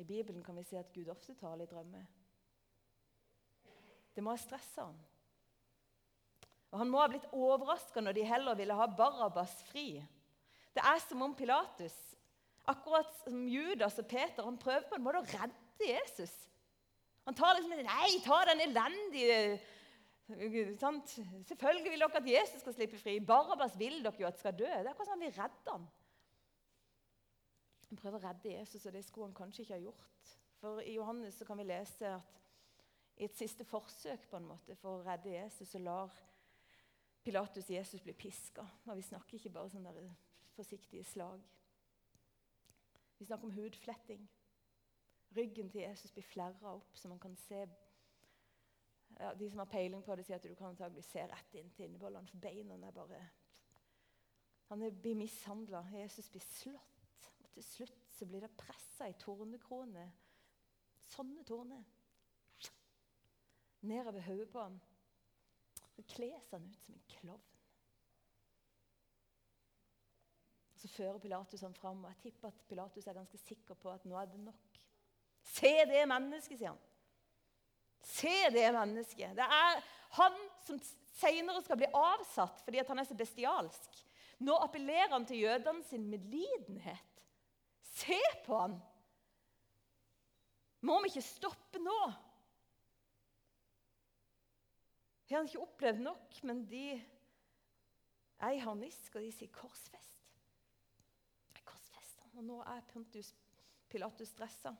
I 0.00 0.04
Bibelen 0.04 0.42
kan 0.42 0.56
vi 0.56 0.64
se 0.66 0.78
at 0.80 0.92
Gud 0.94 1.10
ofte 1.12 1.36
taler 1.38 1.66
i 1.66 1.70
drømmer. 1.70 2.06
Det 4.14 4.22
må 4.22 4.32
ha 4.32 4.40
stressa 4.40 4.88
han. 4.88 4.96
Og 6.72 6.80
Han 6.80 6.90
må 6.90 7.02
ha 7.02 7.10
blitt 7.10 7.28
overraska 7.30 8.02
når 8.02 8.16
de 8.16 8.24
heller 8.26 8.56
ville 8.58 8.74
ha 8.74 8.86
Barabas 8.90 9.60
fri. 9.68 10.00
Det 10.74 10.82
er 10.82 10.98
som 11.04 11.22
om 11.22 11.34
Pilatus, 11.38 11.94
akkurat 12.66 13.12
som 13.20 13.44
Judas 13.46 14.00
og 14.00 14.08
Peter, 14.10 14.42
han 14.42 14.58
prøver 14.58 14.88
på 14.88 14.98
en 14.98 15.04
måte 15.04 15.20
å 15.20 15.28
redde 15.28 15.86
Jesus. 15.86 16.32
Han 17.28 17.36
tar 17.38 17.54
liksom 17.54 17.78
Nei, 17.86 18.10
ta 18.24 18.40
den 18.48 18.64
elendige 18.66 19.38
sant? 20.80 21.14
Selvfølgelig 21.46 21.92
vil 21.92 22.02
dere 22.02 22.20
at 22.20 22.32
Jesus 22.32 22.62
skal 22.64 22.74
slippe 22.74 22.98
fri. 22.98 23.18
Barabas 23.20 23.76
vil 23.78 24.00
dere 24.02 24.24
jo 24.24 24.28
at 24.28 24.40
skal 24.40 24.56
dø. 24.56 24.66
Det 24.66 24.80
er 24.80 24.90
akkurat 24.90 25.10
som 25.10 25.18
han 25.18 25.26
vil 25.26 25.36
redde 25.36 25.76
ham. 25.76 25.86
Han 27.94 28.00
prøver 28.00 28.18
å 28.18 28.26
redde 28.26 28.50
Jesus, 28.50 28.82
og 28.88 28.92
det 28.96 29.04
skulle 29.06 29.28
han 29.28 29.36
kanskje 29.38 29.62
ikke 29.62 29.76
ha 29.76 29.82
gjort. 29.84 30.30
For 30.58 30.80
I 30.82 30.96
Johannes 30.96 31.36
kan 31.46 31.60
vi 31.60 31.66
lese 31.68 32.08
at 32.10 32.38
i 33.14 33.26
et 33.28 33.36
siste 33.38 33.62
forsøk 33.64 34.24
på 34.26 34.40
en 34.40 34.48
måte 34.48 34.74
for 34.80 34.96
å 34.96 35.04
redde 35.06 35.30
Jesus, 35.30 35.68
så 35.70 35.78
lar 35.78 36.10
Pilatus 37.22 37.68
Jesus 37.70 38.02
bli 38.02 38.16
piska. 38.18 38.64
Og 38.88 38.98
vi 38.98 39.04
snakker 39.06 39.38
ikke 39.38 39.52
bare 39.54 39.70
sånne 39.70 39.92
forsiktige 40.56 41.06
slag. 41.06 41.44
Vi 43.20 43.28
snakker 43.28 43.46
om 43.46 43.54
hudfletting. 43.54 44.24
Ryggen 45.36 45.70
til 45.70 45.84
Jesus 45.84 46.10
blir 46.16 46.26
flerra 46.26 46.72
opp, 46.74 46.98
så 46.98 47.12
man 47.12 47.22
kan 47.22 47.36
se 47.44 47.60
ja, 49.20 49.30
De 49.38 49.46
som 49.50 49.62
har 49.62 49.70
peiling 49.70 50.02
på 50.02 50.16
det, 50.18 50.26
sier 50.26 50.40
at 50.40 50.50
du 50.50 50.56
kan 50.58 50.72
antagelig 50.72 51.06
se 51.06 51.22
rett 51.30 51.54
inn 51.54 51.70
til 51.70 51.86
innvollene, 51.86 52.26
for 52.26 52.42
beina 52.42 52.74
er 52.74 52.98
bare 52.98 53.22
Han 54.72 54.82
blir 54.98 55.14
mishandla. 55.14 55.84
Jesus 55.94 56.26
blir 56.34 56.42
slått. 56.42 56.93
Til 57.54 57.64
slutt 57.64 58.06
så 58.10 58.26
blir 58.26 58.42
det 58.42 58.54
pressa 58.58 59.08
i 59.08 59.16
tornekrone. 59.18 60.08
Sånne 61.06 61.44
torner. 61.46 61.84
Nedover 63.84 64.24
hodet 64.26 64.48
på 64.50 64.62
ham. 64.62 64.78
Så 65.94 66.02
kles 66.10 66.48
han 66.50 66.64
ut 66.66 66.80
som 66.82 66.96
en 66.96 67.10
klovn. 67.12 67.50
Så 70.80 70.90
fører 70.92 71.20
Pilatus 71.22 71.62
ham 71.64 71.74
fram, 71.76 72.02
og 72.04 72.10
jeg 72.10 72.26
tipper 72.26 72.50
at 72.50 72.64
Pilatus 72.68 73.06
er 73.06 73.16
ganske 73.16 73.38
sikker 73.40 73.78
på 73.80 73.92
at 73.92 74.02
nå 74.08 74.18
er 74.20 74.26
det 74.28 74.40
nok. 74.42 74.80
Se 75.54 75.70
det 75.88 76.02
mennesket, 76.10 76.58
sier 76.58 76.74
han. 76.74 76.82
Se 78.04 78.34
det 78.52 78.66
mennesket. 78.74 79.32
Det 79.38 79.46
er 79.46 79.80
han 80.18 80.36
som 80.66 80.80
senere 81.14 81.62
skal 81.64 81.78
bli 81.80 81.88
avsatt 81.88 82.60
fordi 82.66 82.82
han 82.84 83.00
er 83.00 83.08
så 83.08 83.16
bestialsk. 83.16 84.00
Nå 84.44 84.56
appellerer 84.66 85.12
han 85.14 85.26
til 85.28 85.44
jødene 85.44 85.86
sin 85.88 86.04
medlidenhet. 86.10 87.13
Se 87.94 88.18
på 88.46 88.58
han! 88.58 88.76
Må 90.84 90.98
vi 91.00 91.12
ikke 91.12 91.24
stoppe 91.24 91.80
nå? 91.80 91.98
Har 95.30 95.40
han 95.40 95.48
ikke 95.48 95.62
opplevd 95.64 96.02
nok, 96.04 96.40
men 96.46 96.60
de 96.68 96.82
er 98.44 98.50
i 98.54 98.60
harnisk, 98.62 99.14
og 99.16 99.22
de 99.24 99.30
sier 99.32 99.48
'korsfest'. 99.50 100.20
Korsfest. 101.64 102.20
Og 102.36 102.44
nå 102.44 102.60
er 102.62 102.84
Pontius 102.92 103.32
Pilatus 103.88 104.28
stressa. 104.28 104.74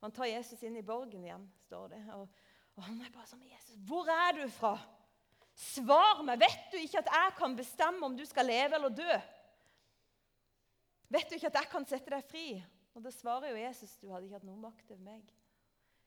Han 0.00 0.12
tar 0.12 0.30
Jesus 0.30 0.62
inn 0.62 0.76
i 0.76 0.86
borgen 0.86 1.24
igjen, 1.24 1.44
står 1.66 1.90
det. 1.92 2.00
Og, 2.14 2.28
og 2.76 2.86
han 2.86 3.02
er 3.02 3.12
bare 3.12 3.26
sånn 3.26 3.44
'Jesus, 3.44 3.76
hvor 3.88 4.08
er 4.08 4.32
du 4.38 4.48
fra?' 4.48 4.78
Svar 5.60 6.22
meg! 6.24 6.38
Vet 6.40 6.70
du 6.72 6.78
ikke 6.78 7.02
at 7.02 7.10
jeg 7.12 7.32
kan 7.36 7.56
bestemme 7.56 8.06
om 8.06 8.16
du 8.16 8.24
skal 8.24 8.46
leve 8.46 8.78
eller 8.78 8.88
dø? 8.88 9.18
Vet 11.10 11.30
du 11.30 11.34
ikke 11.34 11.50
at 11.50 11.58
jeg 11.58 11.70
kan 11.72 11.86
sette 11.90 12.12
deg 12.12 12.26
fri? 12.30 12.46
Og 12.94 13.02
da 13.02 13.10
svarer 13.14 13.50
jo 13.50 13.62
Jesus, 13.62 13.96
du 13.98 14.10
hadde 14.10 14.28
ikke 14.28 14.38
hatt 14.38 14.46
noen 14.46 14.62
makt 14.62 14.92
over 14.94 15.06
meg 15.12 15.36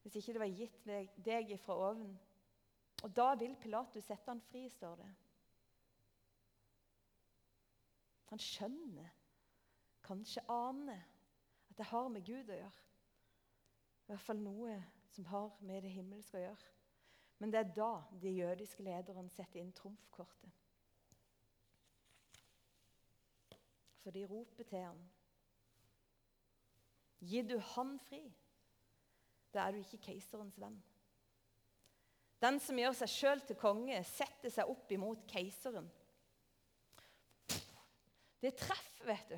hvis 0.03 0.17
ikke 0.19 0.33
det 0.35 0.39
var 0.41 0.51
gitt 0.51 0.87
deg 1.23 1.51
fra 1.63 1.75
oven. 1.79 2.09
Og 3.07 3.11
da 3.15 3.29
vil 3.39 3.53
Pilatus 3.55 4.03
sette 4.03 4.27
han 4.27 4.41
fri, 4.43 4.65
står 4.67 4.97
det. 4.99 5.09
Han 8.33 8.41
skjønner, 8.43 9.13
kanskje 10.03 10.43
aner, 10.51 11.05
at 11.69 11.79
det 11.79 11.87
har 11.87 12.09
med 12.11 12.25
Gud 12.27 12.51
å 12.51 12.57
gjøre. 12.57 12.83
I 14.03 14.11
hvert 14.11 14.25
fall 14.25 14.43
noe 14.43 14.75
som 15.13 15.27
har 15.31 15.55
med 15.63 15.85
det 15.85 15.93
himmelske 15.93 16.39
å 16.39 16.43
gjøre. 16.49 16.73
Men 17.39 17.53
det 17.53 17.61
er 17.61 17.71
da 17.75 17.91
de 18.19 18.35
jødiske 18.35 18.83
lederne 18.83 19.31
setter 19.31 19.61
inn 19.61 19.71
trumfkortet. 19.75 20.62
For 24.03 24.11
de 24.11 24.25
roper 24.27 24.67
til 24.67 24.83
ham. 24.83 24.99
Gir 27.23 27.45
du 27.47 27.55
han 27.73 27.95
fri, 28.03 28.21
da 29.55 29.63
er 29.63 29.75
du 29.75 29.79
ikke 29.79 30.01
keiserens 30.09 30.57
venn. 30.59 30.75
Den 32.43 32.59
som 32.59 32.79
gjør 32.79 32.95
seg 32.97 33.11
sjøl 33.13 33.41
til 33.47 33.55
konge, 33.55 34.01
setter 34.03 34.51
seg 34.51 34.67
opp 34.67 34.91
imot 34.91 35.23
keiseren. 35.31 35.87
Det 38.43 38.51
treffer, 38.59 39.07
vet 39.07 39.29
du. 39.31 39.37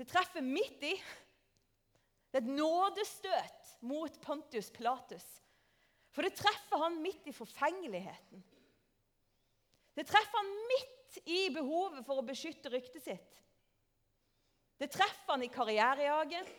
Det 0.00 0.06
treffer 0.08 0.44
midt 0.44 0.86
i. 0.88 0.94
Det 2.32 2.40
er 2.40 2.46
et 2.46 2.56
nådestøt 2.56 3.74
mot 3.84 4.16
Pontius 4.24 4.70
Pilatus. 4.72 5.26
For 6.16 6.24
det 6.24 6.32
treffer 6.38 6.80
han 6.80 6.96
midt 7.04 7.28
i 7.28 7.36
forfengeligheten. 7.36 8.40
Det 9.96 10.06
treffer 10.08 10.40
han 10.40 10.52
midt 10.72 10.95
i 11.24 11.48
behovet 11.54 12.04
for 12.06 12.20
å 12.20 12.26
beskytte 12.26 12.70
ryktet 12.72 13.04
sitt. 13.04 13.40
Det 14.76 14.90
treffer 14.92 15.34
han 15.34 15.44
i 15.44 15.52
karrierejaget. 15.52 16.50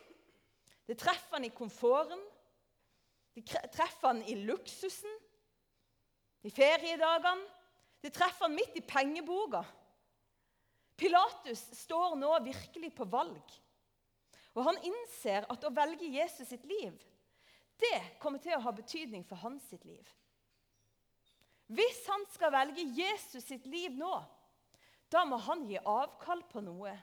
Det 0.88 0.98
treffer 0.98 1.38
han 1.38 1.46
i 1.46 1.54
komforten. 1.54 2.22
Det 3.36 3.46
treffer 3.74 4.08
han 4.10 4.24
i 4.26 4.34
luksusen, 4.48 5.20
i 6.48 6.50
feriedagene. 6.50 7.46
Det 8.02 8.14
treffer 8.14 8.48
han 8.48 8.56
midt 8.56 8.78
i 8.78 8.86
pengeboka. 8.86 9.64
Pilatus 10.98 11.62
står 11.78 12.16
nå 12.18 12.32
virkelig 12.46 12.90
på 12.98 13.06
valg. 13.10 13.54
Og 14.58 14.64
han 14.66 14.80
innser 14.90 15.46
at 15.46 15.66
å 15.68 15.74
velge 15.74 16.10
Jesus 16.10 16.50
sitt 16.50 16.66
liv, 16.66 16.96
det 17.78 18.00
kommer 18.22 18.42
til 18.42 18.56
å 18.58 18.64
ha 18.64 18.74
betydning 18.74 19.22
for 19.28 19.38
hans 19.44 19.68
sitt 19.70 19.84
liv. 19.86 20.08
Hvis 21.68 22.00
han 22.10 22.24
skal 22.34 22.54
velge 22.56 22.86
Jesus 22.98 23.46
sitt 23.46 23.68
liv 23.70 23.94
nå, 23.94 24.16
da 25.12 25.24
må 25.26 25.38
han 25.48 25.64
gi 25.70 25.78
avkall 25.80 26.44
på 26.52 26.64
noe. 26.66 26.96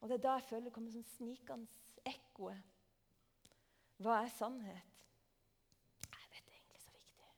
Og 0.00 0.08
det 0.08 0.18
er 0.18 0.24
da 0.24 0.38
jeg 0.38 0.48
føler 0.48 0.68
det 0.68 0.74
kommer 0.74 0.94
sånn 0.94 1.06
snikende 1.16 2.02
ekkoet 2.06 2.78
hva 3.98 4.20
er 4.22 4.28
sannhet? 4.30 4.90
Er 6.06 6.26
dette 6.30 6.54
egentlig 6.54 6.78
så 6.78 6.92
viktig? 6.94 7.30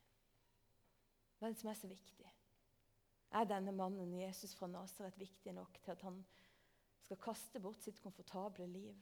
Hva 1.39 1.47
er 1.47 1.55
det 1.55 1.61
som 1.61 1.71
er 1.71 1.79
så 1.79 1.89
viktig? 1.89 2.33
Er 3.39 3.47
denne 3.49 3.73
mannen 3.73 4.13
Jesus 4.13 4.53
fra 4.53 4.69
Nasaret 4.69 5.17
viktig 5.17 5.55
nok 5.57 5.79
til 5.81 5.95
at 5.95 6.05
han 6.05 6.19
skal 7.01 7.17
kaste 7.23 7.61
bort 7.63 7.81
sitt 7.81 7.97
komfortable 8.03 8.67
liv 8.69 8.99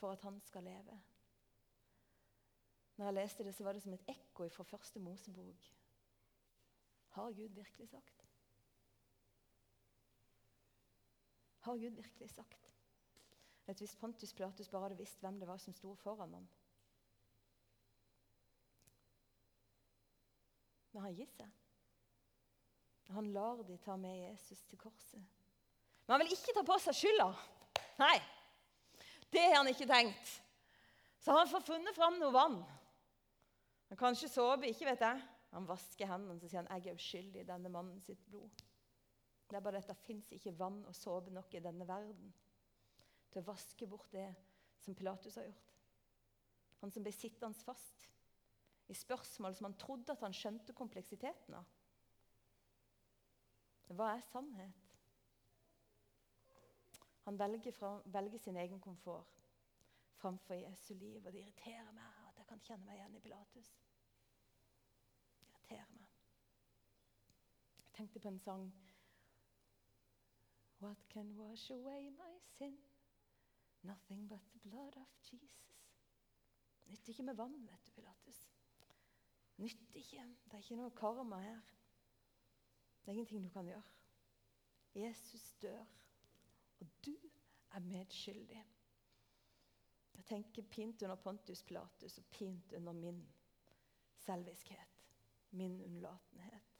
for 0.00 0.16
at 0.16 0.26
han 0.26 0.40
skal 0.42 0.66
leve? 0.66 0.98
Når 2.96 3.06
jeg 3.06 3.18
leste 3.20 3.46
det, 3.46 3.54
så 3.54 3.66
var 3.66 3.78
det 3.78 3.82
som 3.84 3.94
et 3.94 4.10
ekko 4.10 4.48
fra 4.50 4.66
første 4.66 4.98
Mosebok. 5.02 5.70
Har 7.14 7.38
Gud 7.38 7.54
virkelig 7.54 7.88
sagt? 7.90 8.23
Har 11.64 11.80
Gud 11.80 11.96
virkelig 11.96 12.30
sagt? 12.30 12.74
At 13.66 13.80
Hvis 13.80 13.96
Pontus 13.96 14.34
Pilatus 14.36 14.68
bare 14.68 14.88
hadde 14.88 15.00
visst 15.00 15.20
hvem 15.24 15.38
det 15.40 15.48
var 15.48 15.58
som 15.58 15.74
sto 15.74 15.94
foran 15.94 16.34
ham, 16.36 16.48
Men 20.94 21.02
han 21.02 21.14
gir 21.18 21.30
seg. 21.34 21.50
Han 23.16 23.32
lar 23.34 23.64
de 23.66 23.76
ta 23.82 23.96
med 23.98 24.14
Jesus 24.14 24.62
til 24.70 24.78
korset. 24.78 25.22
Men 26.06 26.14
han 26.14 26.22
vil 26.22 26.36
ikke 26.36 26.54
ta 26.54 26.62
på 26.66 26.76
seg 26.84 26.94
skylda. 26.94 27.26
Nei, 27.98 28.14
det 29.34 29.42
har 29.48 29.56
han 29.58 29.70
ikke 29.72 29.88
tenkt. 29.90 30.36
Så 31.18 31.34
han 31.34 31.50
får 31.50 31.66
funnet 31.66 31.96
fram 31.96 32.20
noe 32.20 32.34
vann. 32.34 32.60
Han 33.90 33.98
kanskje 33.98 34.30
såpe, 34.30 34.70
ikke 34.70 34.86
vet 34.92 35.02
jeg. 35.02 35.24
Han 35.54 35.66
vasker 35.66 36.10
hendene 36.10 36.38
og 36.38 36.46
sier 36.46 36.62
han, 36.62 36.70
jeg 36.78 36.92
er 36.92 37.00
uskyldig 37.00 37.42
i 37.42 37.48
denne 37.48 37.70
mannen 37.72 37.98
sitt 38.02 38.22
blod. 38.30 38.64
Det 39.50 39.56
er 39.56 39.60
bare 39.60 39.76
at 39.78 39.88
Det 39.88 39.96
fins 39.96 40.32
ikke 40.32 40.58
vann 40.58 40.84
og 40.84 40.94
såpe 40.96 41.30
nok 41.30 41.54
i 41.54 41.62
denne 41.62 41.86
verden 41.88 42.32
til 43.30 43.42
å 43.42 43.46
vaske 43.46 43.86
bort 43.86 44.12
det 44.12 44.28
som 44.80 44.94
Pilatus 44.94 45.36
har 45.36 45.48
gjort. 45.48 45.70
Han 46.80 46.92
som 46.92 47.04
ble 47.04 47.12
sittende 47.12 47.64
fast 47.64 48.08
i 48.88 48.94
spørsmål 48.94 49.54
som 49.54 49.68
han 49.70 49.78
trodde 49.80 50.12
at 50.12 50.22
han 50.24 50.36
skjønte 50.36 50.76
kompleksiteten 50.76 51.56
av. 51.56 51.68
Hva 53.94 54.10
er 54.14 54.24
sannhet? 54.26 54.80
Han 57.24 57.38
velger, 57.40 57.72
fra, 57.72 58.02
velger 58.04 58.38
sin 58.38 58.56
egen 58.56 58.80
komfort 58.80 59.48
framfor 60.20 60.54
Jesu 60.54 60.94
liv. 60.94 61.26
Og 61.26 61.32
det 61.32 61.40
irriterer 61.40 61.92
meg 61.92 62.28
at 62.28 62.38
jeg 62.38 62.48
kan 62.48 62.60
kjenne 62.64 62.84
meg 62.84 62.98
igjen 62.98 63.16
i 63.16 63.22
Pilatus. 63.24 63.70
Det 65.40 65.48
irriterer 65.48 65.94
meg. 65.96 66.10
Jeg 67.78 67.92
tenkte 67.96 68.20
på 68.20 68.32
en 68.32 68.40
sang 68.44 68.66
What 70.84 71.00
can 71.12 71.36
wash 71.36 71.70
away 71.70 72.10
my 72.18 72.34
sin? 72.58 72.76
Nothing 73.82 74.26
but 74.28 74.44
the 74.52 74.68
blood 74.68 74.96
of 74.96 75.08
Jesus. 75.30 75.70
Nytter 76.86 77.12
ikke 77.12 77.22
med 77.22 77.34
vann, 77.40 77.62
vet 77.70 77.86
du, 77.86 77.90
Pilatus 77.96 78.44
nytter 79.56 79.94
ikke. 79.94 80.24
Det 80.44 80.52
er 80.52 80.62
ikke 80.62 80.76
noe 80.78 80.90
karma 80.96 81.40
her. 81.42 81.60
Det 83.02 83.10
er 83.10 83.12
ingenting 83.12 83.44
du 83.44 83.50
kan 83.52 83.66
gjøre. 83.66 83.82
Jesus 84.94 85.52
dør, 85.62 85.84
og 86.80 86.86
du 87.06 87.16
er 87.70 87.80
medskyldig. 87.80 88.64
Jeg 90.14 90.24
tenker 90.24 90.62
pint 90.62 91.02
under 91.02 91.16
Pontus 91.16 91.62
Pilatus 91.62 92.18
og 92.18 92.24
pint 92.30 92.72
under 92.72 92.92
min 92.92 93.24
selviskhet, 94.18 95.02
min 95.50 95.80
unnlatenhet. 95.80 96.70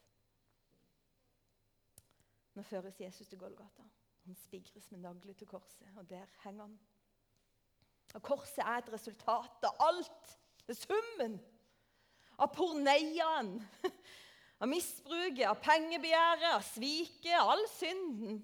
Nå 2.55 2.61
føres 2.63 3.01
Jesus 3.01 3.27
til 3.27 3.39
Golgata. 3.39 3.83
Han 4.25 4.35
spigres 4.35 4.89
med 4.91 5.03
nagler 5.03 5.37
til 5.37 5.47
korset, 5.47 5.85
og 5.97 6.09
der 6.09 6.25
henger 6.43 6.65
han. 6.65 6.79
Og 8.15 8.23
Korset 8.23 8.63
er 8.63 8.79
et 8.79 8.91
resultat 8.93 9.67
av 9.67 9.85
alt. 9.89 10.35
Det 10.65 10.73
er 10.73 10.81
summen 10.81 11.37
av 12.41 12.51
porneiaen, 12.55 13.57
av 14.59 14.69
misbruket, 14.71 15.45
av 15.49 15.59
pengebegjæret, 15.63 16.51
av 16.55 16.63
sviket, 16.65 17.35
all 17.37 17.63
synden, 17.75 18.39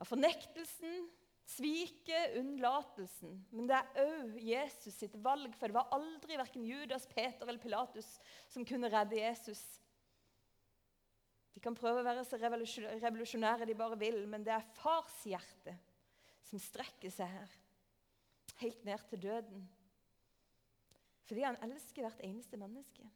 av 0.00 0.08
fornektelsen, 0.08 1.02
sviket, 1.50 2.38
unnlatelsen. 2.40 3.36
Men 3.52 3.68
det 3.68 3.78
er 3.78 4.06
òg 4.06 4.38
Jesus 4.48 4.96
sitt 4.96 5.16
valg, 5.22 5.52
for 5.58 5.68
det 5.68 5.76
var 5.76 5.92
aldri 5.96 6.38
verken 6.38 6.66
Judas, 6.66 7.08
Peter 7.10 7.46
eller 7.46 7.62
Pilatus 7.62 8.14
som 8.48 8.66
kunne 8.66 8.90
redde 8.92 9.18
Jesus. 9.18 9.62
De 11.54 11.60
kan 11.60 11.74
prøve 11.76 12.00
å 12.00 12.06
være 12.06 12.24
så 12.24 12.38
revolusjonære 12.40 13.66
de 13.68 13.76
bare 13.78 13.98
vil, 13.98 14.22
men 14.30 14.44
det 14.46 14.54
er 14.54 14.68
fars 14.78 15.16
hjerte 15.26 15.74
som 16.46 16.62
strekker 16.62 17.12
seg 17.12 17.30
her, 17.30 17.56
helt 18.62 18.84
ned 18.86 19.06
til 19.10 19.22
døden. 19.22 19.66
Fordi 21.26 21.44
han 21.46 21.58
elsker 21.62 22.06
hvert 22.06 22.22
eneste 22.26 22.58
menneske. 22.58 23.06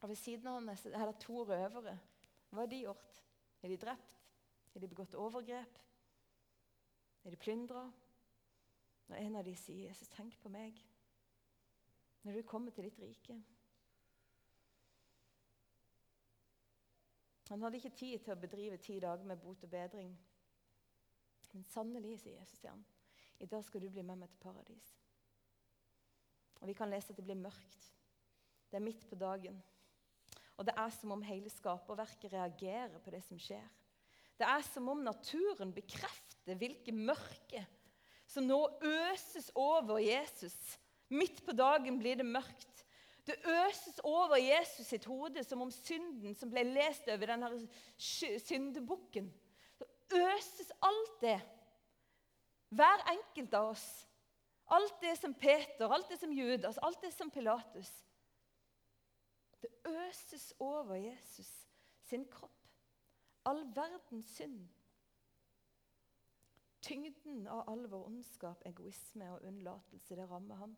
Og 0.00 0.08
Ved 0.08 0.16
siden 0.20 0.48
av 0.48 0.58
ham 0.58 0.68
er 0.68 1.06
det 1.08 1.20
to 1.20 1.42
røvere. 1.44 1.96
Hva 2.50 2.64
har 2.64 2.68
de 2.68 2.82
gjort? 2.84 3.20
Er 3.62 3.72
de 3.72 3.76
drept? 3.80 4.18
Er 4.74 4.82
de 4.82 4.88
begått 4.88 5.16
overgrep? 5.16 5.78
Er 7.24 7.32
de 7.32 7.40
plyndra? 7.40 7.86
Når 9.08 9.16
en 9.20 9.36
av 9.36 9.44
de 9.44 9.54
sier, 9.56 9.88
'Jesus, 9.88 10.08
tenk 10.08 10.36
på 10.40 10.48
meg 10.48 10.80
når 12.24 12.32
du 12.32 12.42
kommer 12.42 12.70
til 12.70 12.84
ditt 12.84 13.00
rike'. 13.00 13.42
Han 17.50 17.62
hadde 17.62 17.76
ikke 17.80 17.96
tid 17.96 18.22
til 18.24 18.32
å 18.32 18.40
bedrive 18.40 18.78
ti 18.80 18.96
dager 19.02 19.26
med 19.28 19.40
bot 19.42 19.64
og 19.66 19.70
bedring. 19.70 20.14
Men 21.52 21.66
sannelig, 21.70 22.18
sier 22.22 22.40
Jesus 22.40 22.62
til 22.62 22.72
ham, 22.72 22.84
i 23.40 23.46
dag 23.50 23.64
skal 23.66 23.82
du 23.82 23.90
bli 23.92 24.02
med 24.02 24.18
meg 24.22 24.30
til 24.32 24.40
paradis. 24.42 24.86
Og 26.60 26.70
Vi 26.70 26.74
kan 26.78 26.90
lese 26.90 27.12
at 27.12 27.18
det 27.18 27.26
blir 27.26 27.38
mørkt. 27.38 27.90
Det 28.70 28.78
er 28.78 28.84
midt 28.84 29.04
på 29.10 29.18
dagen. 29.20 29.60
Og 30.56 30.66
det 30.66 30.74
er 30.78 30.90
som 30.94 31.12
om 31.12 31.22
hele 31.26 31.50
skaperverket 31.50 32.32
reagerer 32.32 32.98
på 33.02 33.12
det 33.12 33.20
som 33.26 33.38
skjer. 33.38 33.66
Det 34.38 34.46
er 34.48 34.62
som 34.66 34.88
om 34.90 35.02
naturen 35.04 35.74
bekrefter 35.74 36.58
hvilke 36.58 36.94
mørke 36.94 37.62
som 38.26 38.46
nå 38.48 38.58
øses 38.82 39.50
over 39.54 40.00
Jesus. 40.02 40.56
Midt 41.12 41.42
på 41.46 41.54
dagen 41.54 42.00
blir 42.00 42.18
det 42.18 42.26
mørkt. 42.26 42.73
Det 43.26 43.36
øses 43.48 44.00
over 44.04 44.36
Jesus 44.36 44.86
sitt 44.86 45.04
hode 45.08 45.44
som 45.44 45.62
om 45.64 45.70
synden 45.70 46.34
som 46.36 46.50
ble 46.52 46.62
lest 46.68 47.08
over 47.08 47.30
denne 47.32 47.50
syndebukken. 47.96 49.30
Det 49.80 49.88
øses 50.12 50.72
alt 50.82 51.14
det. 51.20 51.38
Hver 52.68 53.06
enkelt 53.14 53.54
av 53.54 53.70
oss. 53.70 53.86
Alt 54.66 55.00
det 55.00 55.18
som 55.18 55.34
Peter, 55.34 55.88
alt 55.92 56.08
det 56.08 56.18
som 56.20 56.32
Judas, 56.32 56.78
alt 56.82 57.00
det 57.02 57.12
som 57.12 57.30
Pilatus. 57.30 57.92
Det 59.60 59.70
øses 59.88 60.54
over 60.58 60.94
Jesus 60.94 61.68
sin 62.02 62.24
kropp. 62.30 62.68
All 63.44 63.64
verdens 63.76 64.26
synd. 64.36 64.68
Tyngden 66.84 67.46
av 67.48 67.68
all 67.68 67.86
vår 67.88 68.06
ondskap, 68.06 68.62
egoisme 68.66 69.30
og 69.32 69.44
unnlatelse, 69.48 70.16
det 70.16 70.30
rammer 70.30 70.60
ham. 70.60 70.76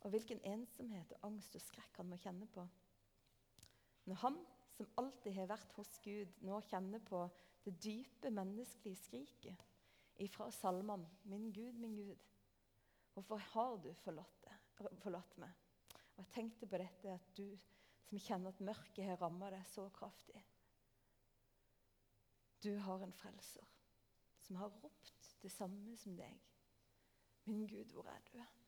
Og 0.00 0.10
hvilken 0.10 0.40
ensomhet 0.48 1.12
og 1.12 1.26
angst 1.28 1.54
og 1.58 1.62
skrekk 1.64 2.00
han 2.00 2.08
må 2.08 2.16
kjenne 2.20 2.46
på. 2.48 2.64
Når 4.08 4.20
han, 4.22 4.38
som 4.72 4.88
alltid 4.98 5.34
har 5.36 5.50
vært 5.50 5.74
hos 5.76 5.90
Gud, 6.04 6.30
nå 6.46 6.60
kjenner 6.70 7.02
på 7.04 7.26
det 7.64 7.74
dype 7.84 8.30
menneskelige 8.32 8.96
skriket 8.96 9.66
ifra 10.20 10.50
salmene 10.50 11.08
'Min 11.24 11.52
Gud, 11.52 11.72
min 11.72 11.96
Gud, 11.96 12.16
hvorfor 13.12 13.36
har 13.36 13.76
du 13.76 13.92
forlatt, 13.94 14.46
forlatt 15.02 15.38
meg?' 15.38 15.58
Og 16.16 16.18
Jeg 16.18 16.32
tenkte 16.34 16.66
på 16.66 16.76
dette 16.76 17.12
at 17.12 17.36
du 17.36 17.58
som 18.08 18.18
kjenner 18.18 18.48
at 18.48 18.60
mørket 18.60 19.04
har 19.04 19.20
rammet 19.20 19.52
deg 19.52 19.66
så 19.66 19.88
kraftig 19.88 20.44
Du 22.62 22.76
har 22.76 23.02
en 23.02 23.12
frelser 23.12 23.66
som 24.38 24.56
har 24.56 24.68
ropt 24.82 25.36
det 25.42 25.50
samme 25.52 25.96
som 25.96 26.16
deg. 26.16 26.40
'Min 27.44 27.66
Gud, 27.66 27.92
hvor 27.92 28.06
er 28.06 28.20
du?' 28.32 28.59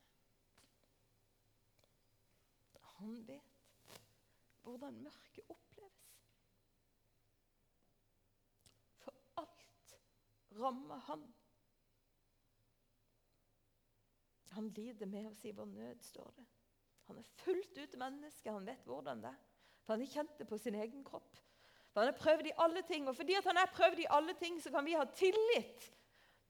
Han 3.03 3.19
vet 3.27 4.01
hvordan 4.63 4.99
mørket 5.03 5.49
oppleves. 5.51 6.09
For 9.03 9.15
alt 9.43 9.95
rammer 10.61 11.03
han. 11.09 11.25
Han 14.53 14.69
lider 14.77 15.09
med 15.09 15.27
oss 15.33 15.45
i 15.49 15.55
vår 15.57 15.67
nød, 15.67 16.03
står 16.07 16.31
det. 16.37 16.45
Han 17.09 17.19
er 17.19 17.31
fullt 17.43 17.79
ut 17.79 17.97
menneske. 17.99 18.53
Han 18.53 18.67
vet 18.67 18.85
hvordan 18.87 19.23
det 19.25 19.33
er. 19.33 19.41
For 19.83 19.97
han 19.97 20.05
har 20.05 20.13
kjent 20.13 20.39
det 20.39 20.47
på 20.47 20.59
sin 20.61 20.77
egen 20.79 21.03
kropp. 21.05 21.41
For 21.91 22.05
han 22.05 22.13
er 22.13 22.21
prøvd 22.21 22.47
i 22.47 22.59
alle 22.65 22.83
ting. 22.87 23.09
Og 23.09 23.17
fordi 23.17 23.35
han 23.45 23.59
er 23.59 23.73
prøvd 23.75 24.05
i 24.05 24.11
alle 24.11 24.37
ting, 24.39 24.61
så 24.63 24.71
kan 24.71 24.87
vi 24.87 24.95
ha 24.95 25.05
tillit 25.17 25.89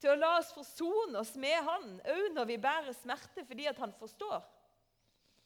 til 0.03 0.12
å 0.12 0.19
la 0.19 0.35
oss 0.41 0.51
forsone 0.53 1.23
oss 1.23 1.37
med 1.38 1.62
han, 1.62 1.93
òg 2.11 2.33
når 2.35 2.49
vi 2.51 2.59
bærer 2.59 2.95
smerte, 2.97 3.45
fordi 3.47 3.69
han 3.79 3.95
forstår. 3.95 4.43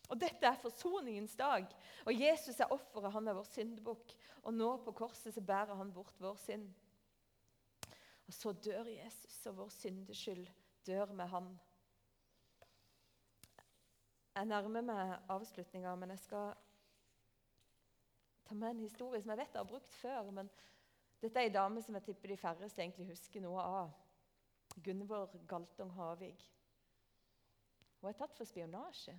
Og 0.09 0.21
Dette 0.21 0.47
er 0.47 0.59
forsoningens 0.63 1.35
dag. 1.37 1.67
Og 2.07 2.21
Jesus 2.21 2.61
er 2.61 2.73
offeret. 2.73 3.13
Han 3.13 3.29
er 3.29 3.39
vår 3.39 3.49
syndebukk. 3.51 4.15
Og 4.47 4.55
nå 4.55 4.77
på 4.85 4.93
korset 4.95 5.35
så 5.35 5.43
bærer 5.43 5.75
han 5.75 5.93
bort 5.93 6.21
vår 6.23 6.37
synd. 6.39 6.69
Og 8.27 8.35
så 8.35 8.53
dør 8.53 8.87
Jesus, 8.91 9.47
og 9.47 9.57
vår 9.57 9.69
syndeskyld 9.69 10.47
dør 10.87 11.13
med 11.13 11.27
han. 11.27 11.51
Jeg 14.37 14.47
nærmer 14.47 14.83
meg 14.85 15.13
avslutninga, 15.33 15.95
men 15.97 16.11
jeg 16.13 16.19
skal 16.19 16.55
ta 18.47 18.55
med 18.55 18.75
en 18.75 18.83
historie 18.85 19.23
som 19.23 19.31
jeg 19.33 19.41
vet 19.41 19.55
jeg 19.55 19.63
har 19.63 19.71
brukt 19.71 19.95
før. 19.95 20.31
men 20.31 20.51
Dette 21.23 21.41
er 21.41 21.49
ei 21.49 21.55
dame 21.55 21.83
som 21.83 21.95
jeg 21.95 22.05
tipper 22.05 22.29
de 22.29 22.37
færreste 22.37 22.83
egentlig 22.83 23.09
husker 23.11 23.41
noe 23.41 23.63
av. 23.63 23.95
Gunvor 24.85 25.33
Galtung 25.49 25.95
Havig. 25.97 26.37
Hun 28.01 28.11
er 28.11 28.19
tatt 28.19 28.37
for 28.37 28.45
spionasje. 28.45 29.17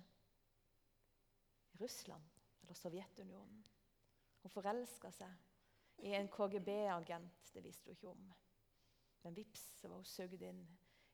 Russland 1.78 2.24
eller 2.62 2.74
Sovjetunionen. 2.74 3.64
Hun 4.42 4.50
forelska 4.50 5.10
seg 5.12 6.04
i 6.06 6.14
en 6.14 6.28
KGB-agent. 6.30 7.50
Det 7.54 7.62
visste 7.64 7.90
hun 7.90 7.96
ikke 7.96 8.12
om. 8.12 8.28
Men 9.22 9.36
vips, 9.36 9.64
så 9.80 9.88
var 9.88 10.02
hun 10.02 10.08
sugd 10.08 10.42
inn 10.42 10.62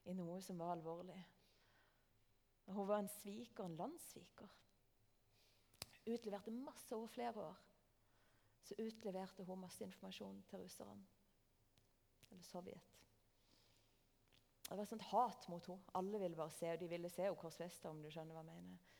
i 0.05 0.13
noe 0.13 0.41
som 0.45 0.59
var 0.61 0.75
alvorlig. 0.75 1.17
Hun 2.65 2.87
var 2.87 3.01
en 3.01 3.11
sviker, 3.19 3.65
en 3.65 3.77
landssviker. 3.77 4.51
Utleverte 6.05 6.53
masse 6.53 6.95
over 6.95 7.09
flere 7.09 7.47
år. 7.49 7.61
Så 8.65 8.77
utleverte 8.81 9.45
hun 9.45 9.61
masse 9.61 9.83
informasjon 9.85 10.43
til 10.49 10.65
russerne. 10.65 11.05
Eller 12.31 12.43
Sovjet. 12.43 12.91
Det 14.65 14.77
var 14.77 14.85
sånt 14.89 15.05
hat 15.11 15.45
mot 15.49 15.67
henne. 15.69 15.93
Alle 15.93 16.19
ville 16.19 16.37
bare 16.37 16.51
se, 16.51 16.71
og 16.73 16.79
de 16.79 16.89
ville 16.89 17.09
se 17.09 17.21
henne 17.21 17.37
korsfesta, 17.37 17.89
om 17.89 18.01
du 18.01 18.09
skjønner 18.09 18.33
hva 18.33 18.41
jeg 18.41 18.53
mener 18.53 18.93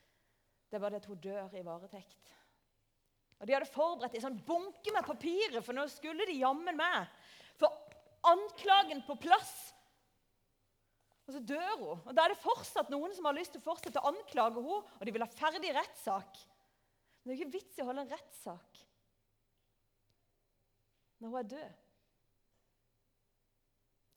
det 0.76 0.82
var 0.84 0.92
det 0.92 1.00
at 1.00 1.08
hun 1.08 1.22
dør 1.24 1.54
i 1.56 1.64
varetekt. 1.64 2.34
Og 3.40 3.48
De 3.48 3.56
hadde 3.56 3.72
forberedt 3.72 4.18
en 4.18 4.26
sånn 4.28 4.42
bunke 4.48 4.92
med 4.96 5.08
papirer, 5.08 5.62
for 5.64 5.76
nå 5.76 5.86
skulle 5.92 6.28
de 6.28 6.36
jammen 6.40 6.76
meg 6.76 7.08
få 7.60 7.70
anklagen 8.28 9.04
på 9.08 9.16
plass. 9.24 9.54
Og 11.26 11.34
så 11.36 11.42
dør 11.42 11.72
hun. 11.80 12.04
Og 12.04 12.12
Da 12.12 12.26
er 12.26 12.34
det 12.34 12.44
fortsatt 12.44 12.92
noen 12.92 13.16
som 13.16 13.28
har 13.30 13.38
lyst 13.38 13.56
til 13.56 13.64
å 13.64 13.68
fortsette 13.70 14.04
å 14.04 14.12
anklage 14.12 14.60
henne, 14.60 14.82
og 15.00 15.08
de 15.08 15.16
vil 15.16 15.24
ha 15.24 15.32
ferdig 15.32 15.72
rettssak. 15.78 16.44
Men 17.24 17.32
det 17.32 17.36
er 17.36 17.42
ikke 17.42 17.56
vits 17.56 17.80
i 17.80 17.84
å 17.84 17.88
holde 17.90 18.06
en 18.06 18.14
rettssak 18.14 18.84
når 21.24 21.32
hun 21.32 21.40
er 21.40 21.48
død. 21.56 21.82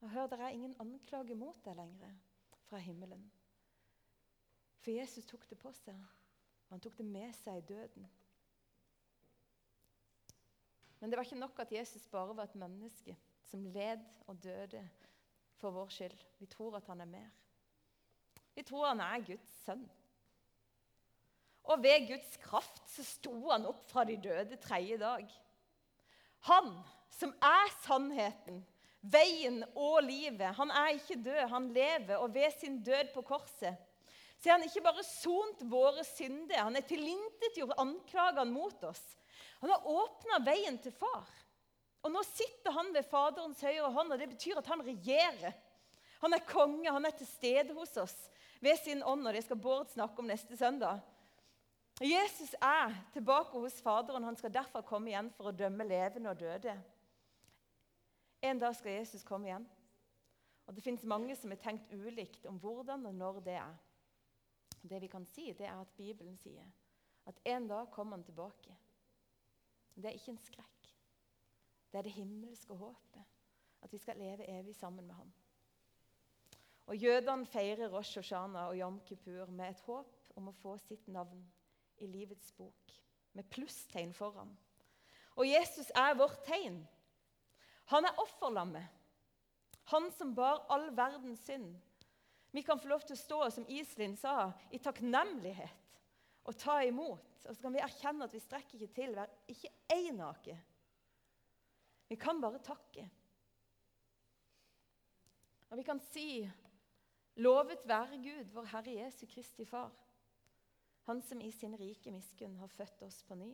Og 0.03 0.11
hør, 0.11 0.27
det 0.31 0.39
er 0.43 0.55
ingen 0.55 0.75
anklage 0.83 1.37
mot 1.39 1.59
deg 1.65 1.79
lenger 1.79 2.17
fra 2.69 2.83
himmelen. 2.83 3.23
For 4.83 4.93
Jesus 4.93 5.27
tok 5.27 5.47
det 5.49 5.59
på 5.63 5.73
seg. 5.79 5.97
Han 6.69 6.81
tok 6.81 6.99
det 6.99 7.07
med 7.09 7.33
seg 7.41 7.61
i 7.61 7.67
døden. 7.69 8.09
Men 10.99 11.11
det 11.11 11.19
var 11.19 11.27
ikke 11.27 11.41
nok 11.41 11.61
at 11.63 11.73
Jesus 11.73 12.07
bare 12.11 12.37
var 12.37 12.49
et 12.49 12.59
menneske 12.59 13.15
som 13.49 13.65
led 13.73 14.03
og 14.27 14.43
døde 14.43 14.83
for 15.59 15.75
vår 15.75 15.93
skyld. 15.95 16.19
Vi 16.39 16.47
tror 16.51 16.77
at 16.79 16.91
han 16.91 17.01
er 17.01 17.11
mer. 17.11 17.31
Vi 18.55 18.65
tror 18.67 18.91
han 18.91 19.01
er 19.01 19.25
Guds 19.27 19.55
sønn. 19.65 19.87
Og 21.69 21.83
ved 21.83 22.09
Guds 22.09 22.37
kraft 22.43 22.85
så 22.91 23.05
sto 23.05 23.35
han 23.51 23.67
opp 23.69 23.85
fra 23.91 24.05
de 24.09 24.17
døde 24.21 24.57
tredje 24.61 24.99
dag. 25.01 25.27
Han 26.49 26.73
som 27.13 27.35
er 27.45 27.73
sannheten, 27.83 28.63
veien 29.01 29.63
og 29.75 30.01
livet. 30.07 30.55
Han 30.59 30.71
er 30.71 30.97
ikke 30.97 31.21
død, 31.23 31.45
han 31.53 31.69
lever, 31.75 32.17
og 32.17 32.35
ved 32.35 32.51
sin 32.59 32.81
død 32.83 33.13
på 33.15 33.23
korset 33.27 33.77
så 34.39 34.51
har 34.51 34.59
han 34.59 34.69
ikke 34.69 34.85
bare 34.87 35.03
sont 35.03 35.63
våre 35.67 36.05
synder, 36.07 36.61
han 36.63 36.79
har 36.79 36.87
tilintetgjort 36.87 37.79
anklagene 37.83 38.53
mot 38.53 38.85
oss. 38.87 39.03
Han 39.59 39.73
har 39.75 39.87
åpna 39.91 40.39
veien 40.47 40.79
til 40.79 40.95
far. 40.95 41.27
Og 42.07 42.13
nå 42.15 42.23
sitter 42.23 42.75
han 42.77 42.93
ved 42.95 43.07
Faderens 43.11 43.63
høyre 43.67 43.91
hånd, 43.91 44.15
og 44.15 44.21
det 44.21 44.29
betyr 44.31 44.61
at 44.61 44.71
han 44.71 44.85
regjerer. 44.87 45.57
Han 46.23 46.35
er 46.35 46.47
konge, 46.47 46.91
han 46.91 47.07
er 47.07 47.15
til 47.19 47.27
stede 47.27 47.75
hos 47.75 47.97
oss 47.99 48.17
ved 48.63 48.79
sin 48.79 49.03
ånd, 49.03 49.27
og 49.27 49.35
det 49.35 49.43
skal 49.47 49.59
Bård 49.63 49.91
snakke 49.91 50.23
om 50.23 50.31
neste 50.31 50.57
søndag. 50.59 51.03
Jesus 51.99 52.55
er 52.63 52.95
tilbake 53.13 53.59
hos 53.59 53.81
Faderen. 53.83 54.25
Han 54.25 54.37
skal 54.39 54.55
derfor 54.55 54.87
komme 54.87 55.11
igjen 55.11 55.33
for 55.35 55.51
å 55.51 55.55
dømme 55.55 55.87
levende 55.87 56.31
og 56.31 56.39
døde. 56.39 56.77
En 58.43 58.63
dag 58.63 58.77
skal 58.79 59.01
Jesus 59.01 59.27
komme 59.27 59.51
igjen. 59.51 59.67
Og 60.69 60.75
Det 60.75 60.85
fins 60.85 61.03
mange 61.03 61.35
som 61.37 61.51
har 61.51 61.59
tenkt 61.59 61.91
ulikt 61.91 62.47
om 62.47 62.59
hvordan 62.63 63.07
og 63.09 63.15
når 63.15 63.41
det 63.43 63.57
er. 63.59 63.75
Det 64.89 65.01
vi 65.03 65.11
kan 65.13 65.27
si, 65.27 65.53
det 65.53 65.67
er 65.67 65.81
at 65.81 65.97
Bibelen 65.97 66.37
sier 66.41 66.67
at 67.29 67.41
en 67.45 67.67
dag 67.69 67.91
kommer 67.93 68.17
han 68.17 68.25
tilbake. 68.25 68.77
Det 69.95 70.09
er 70.09 70.17
ikke 70.17 70.33
en 70.33 70.41
skrekk. 70.41 70.89
Det 71.93 71.99
er 71.99 72.07
det 72.07 72.15
himmelske 72.17 72.75
håpet. 72.75 73.25
At 73.83 73.93
vi 73.93 73.99
skal 73.99 74.19
leve 74.19 74.49
evig 74.49 74.75
sammen 74.77 75.07
med 75.07 75.15
ham. 75.15 75.33
Og 76.87 76.97
Jødene 76.97 77.47
feirer 77.47 77.93
Rosh 77.93 78.19
Hoshana 78.19 78.69
og 78.69 78.79
Yom 78.79 79.01
Kippur 79.05 79.47
med 79.47 79.69
et 79.69 79.81
håp 79.85 80.15
om 80.37 80.49
å 80.49 80.57
få 80.57 80.79
sitt 80.81 81.09
navn 81.09 81.43
i 81.99 82.07
livets 82.07 82.53
bok, 82.57 82.95
med 83.33 83.45
plusstegn 83.51 84.15
foran. 84.15 84.55
Og 85.37 85.47
Jesus 85.47 85.91
er 85.95 86.17
vårt 86.17 86.41
tegn. 86.47 86.81
Han 87.93 88.05
er 88.09 88.21
offerlammet. 88.23 88.87
Han 89.93 90.11
som 90.17 90.35
bar 90.35 90.65
all 90.73 90.89
verdens 90.97 91.45
synd. 91.45 91.77
Vi 92.51 92.63
kan 92.63 92.81
få 92.81 92.89
lov 92.89 93.05
til 93.05 93.17
å 93.17 93.21
stå, 93.21 93.41
som 93.53 93.69
Iselin 93.69 94.17
sa, 94.17 94.51
i 94.73 94.81
takknemlighet 94.81 95.89
og 96.49 96.57
ta 96.57 96.79
imot. 96.85 97.45
Og 97.45 97.55
så 97.55 97.61
kan 97.63 97.75
vi 97.75 97.83
erkjenne 97.85 98.25
at 98.25 98.35
vi 98.35 98.41
strekker 98.41 98.81
ikke 98.81 98.95
til 98.97 99.15
hver 99.17 99.33
ikke 99.53 99.73
én 99.93 100.23
hake. 100.25 100.57
Vi 102.09 102.17
kan 102.17 102.41
bare 102.41 102.63
takke. 102.65 103.05
Og 105.69 105.77
vi 105.77 105.85
kan 105.85 106.01
si 106.09 106.29
Lovet 107.39 107.85
være 107.87 108.17
Gud, 108.19 108.49
vår 108.51 108.65
Herre 108.73 108.95
Jesu 108.97 109.27
Kristi 109.31 109.65
Far. 109.69 109.93
Han 111.07 111.23
som 111.23 111.41
i 111.41 111.53
sin 111.55 111.77
rike 111.79 112.11
miskunn 112.11 112.57
har 112.59 112.73
født 112.73 113.05
oss 113.07 113.23
på 113.29 113.37
ny 113.39 113.53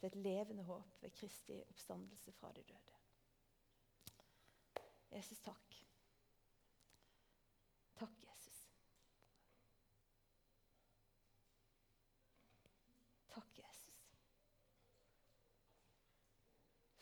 til 0.00 0.08
et 0.08 0.18
levende 0.24 0.64
håp 0.66 0.98
ved 1.04 1.14
Kristi 1.14 1.60
oppstandelse 1.70 2.32
fra 2.40 2.50
de 2.56 2.64
døde 2.66 2.96
Jesus. 5.16 5.38
Takk, 5.40 5.76
Jesus, 7.96 8.66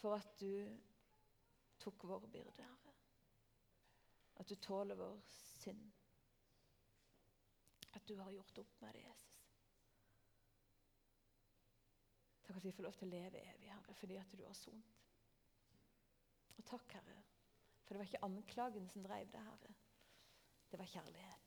for 0.04 0.18
at 0.20 0.34
du 0.36 0.80
tok 1.80 2.04
vår 2.04 2.26
byrde, 2.28 2.60
Herre. 2.60 2.92
At 4.36 4.48
du 4.48 4.58
tåler 4.60 4.98
vår 5.00 5.20
synd. 5.30 5.86
At 7.96 8.04
du 8.08 8.18
har 8.20 8.34
gjort 8.34 8.58
opp 8.60 8.74
med 8.82 8.98
det, 8.98 9.06
Jesus. 9.06 9.38
Takk 12.44 12.58
at 12.60 12.66
vi 12.66 12.74
får 12.76 12.84
lov 12.84 12.98
til 12.98 13.08
å 13.08 13.14
leve 13.14 13.40
evig, 13.54 13.70
Herre, 13.72 13.96
fordi 13.96 14.20
at 14.20 14.36
du 14.36 14.44
har 14.44 14.58
sont. 14.58 14.92
Og 16.58 16.68
takk, 16.68 16.98
Herre, 16.98 17.16
for 17.86 17.94
det 17.94 18.02
var 18.02 18.10
ikke 18.10 18.24
anklagen 18.28 18.92
som 18.92 19.08
drev 19.08 19.32
det, 19.32 19.40
Herre. 19.48 19.72
Det 20.68 20.82
var 20.82 20.92
kjærlighet. 20.98 21.43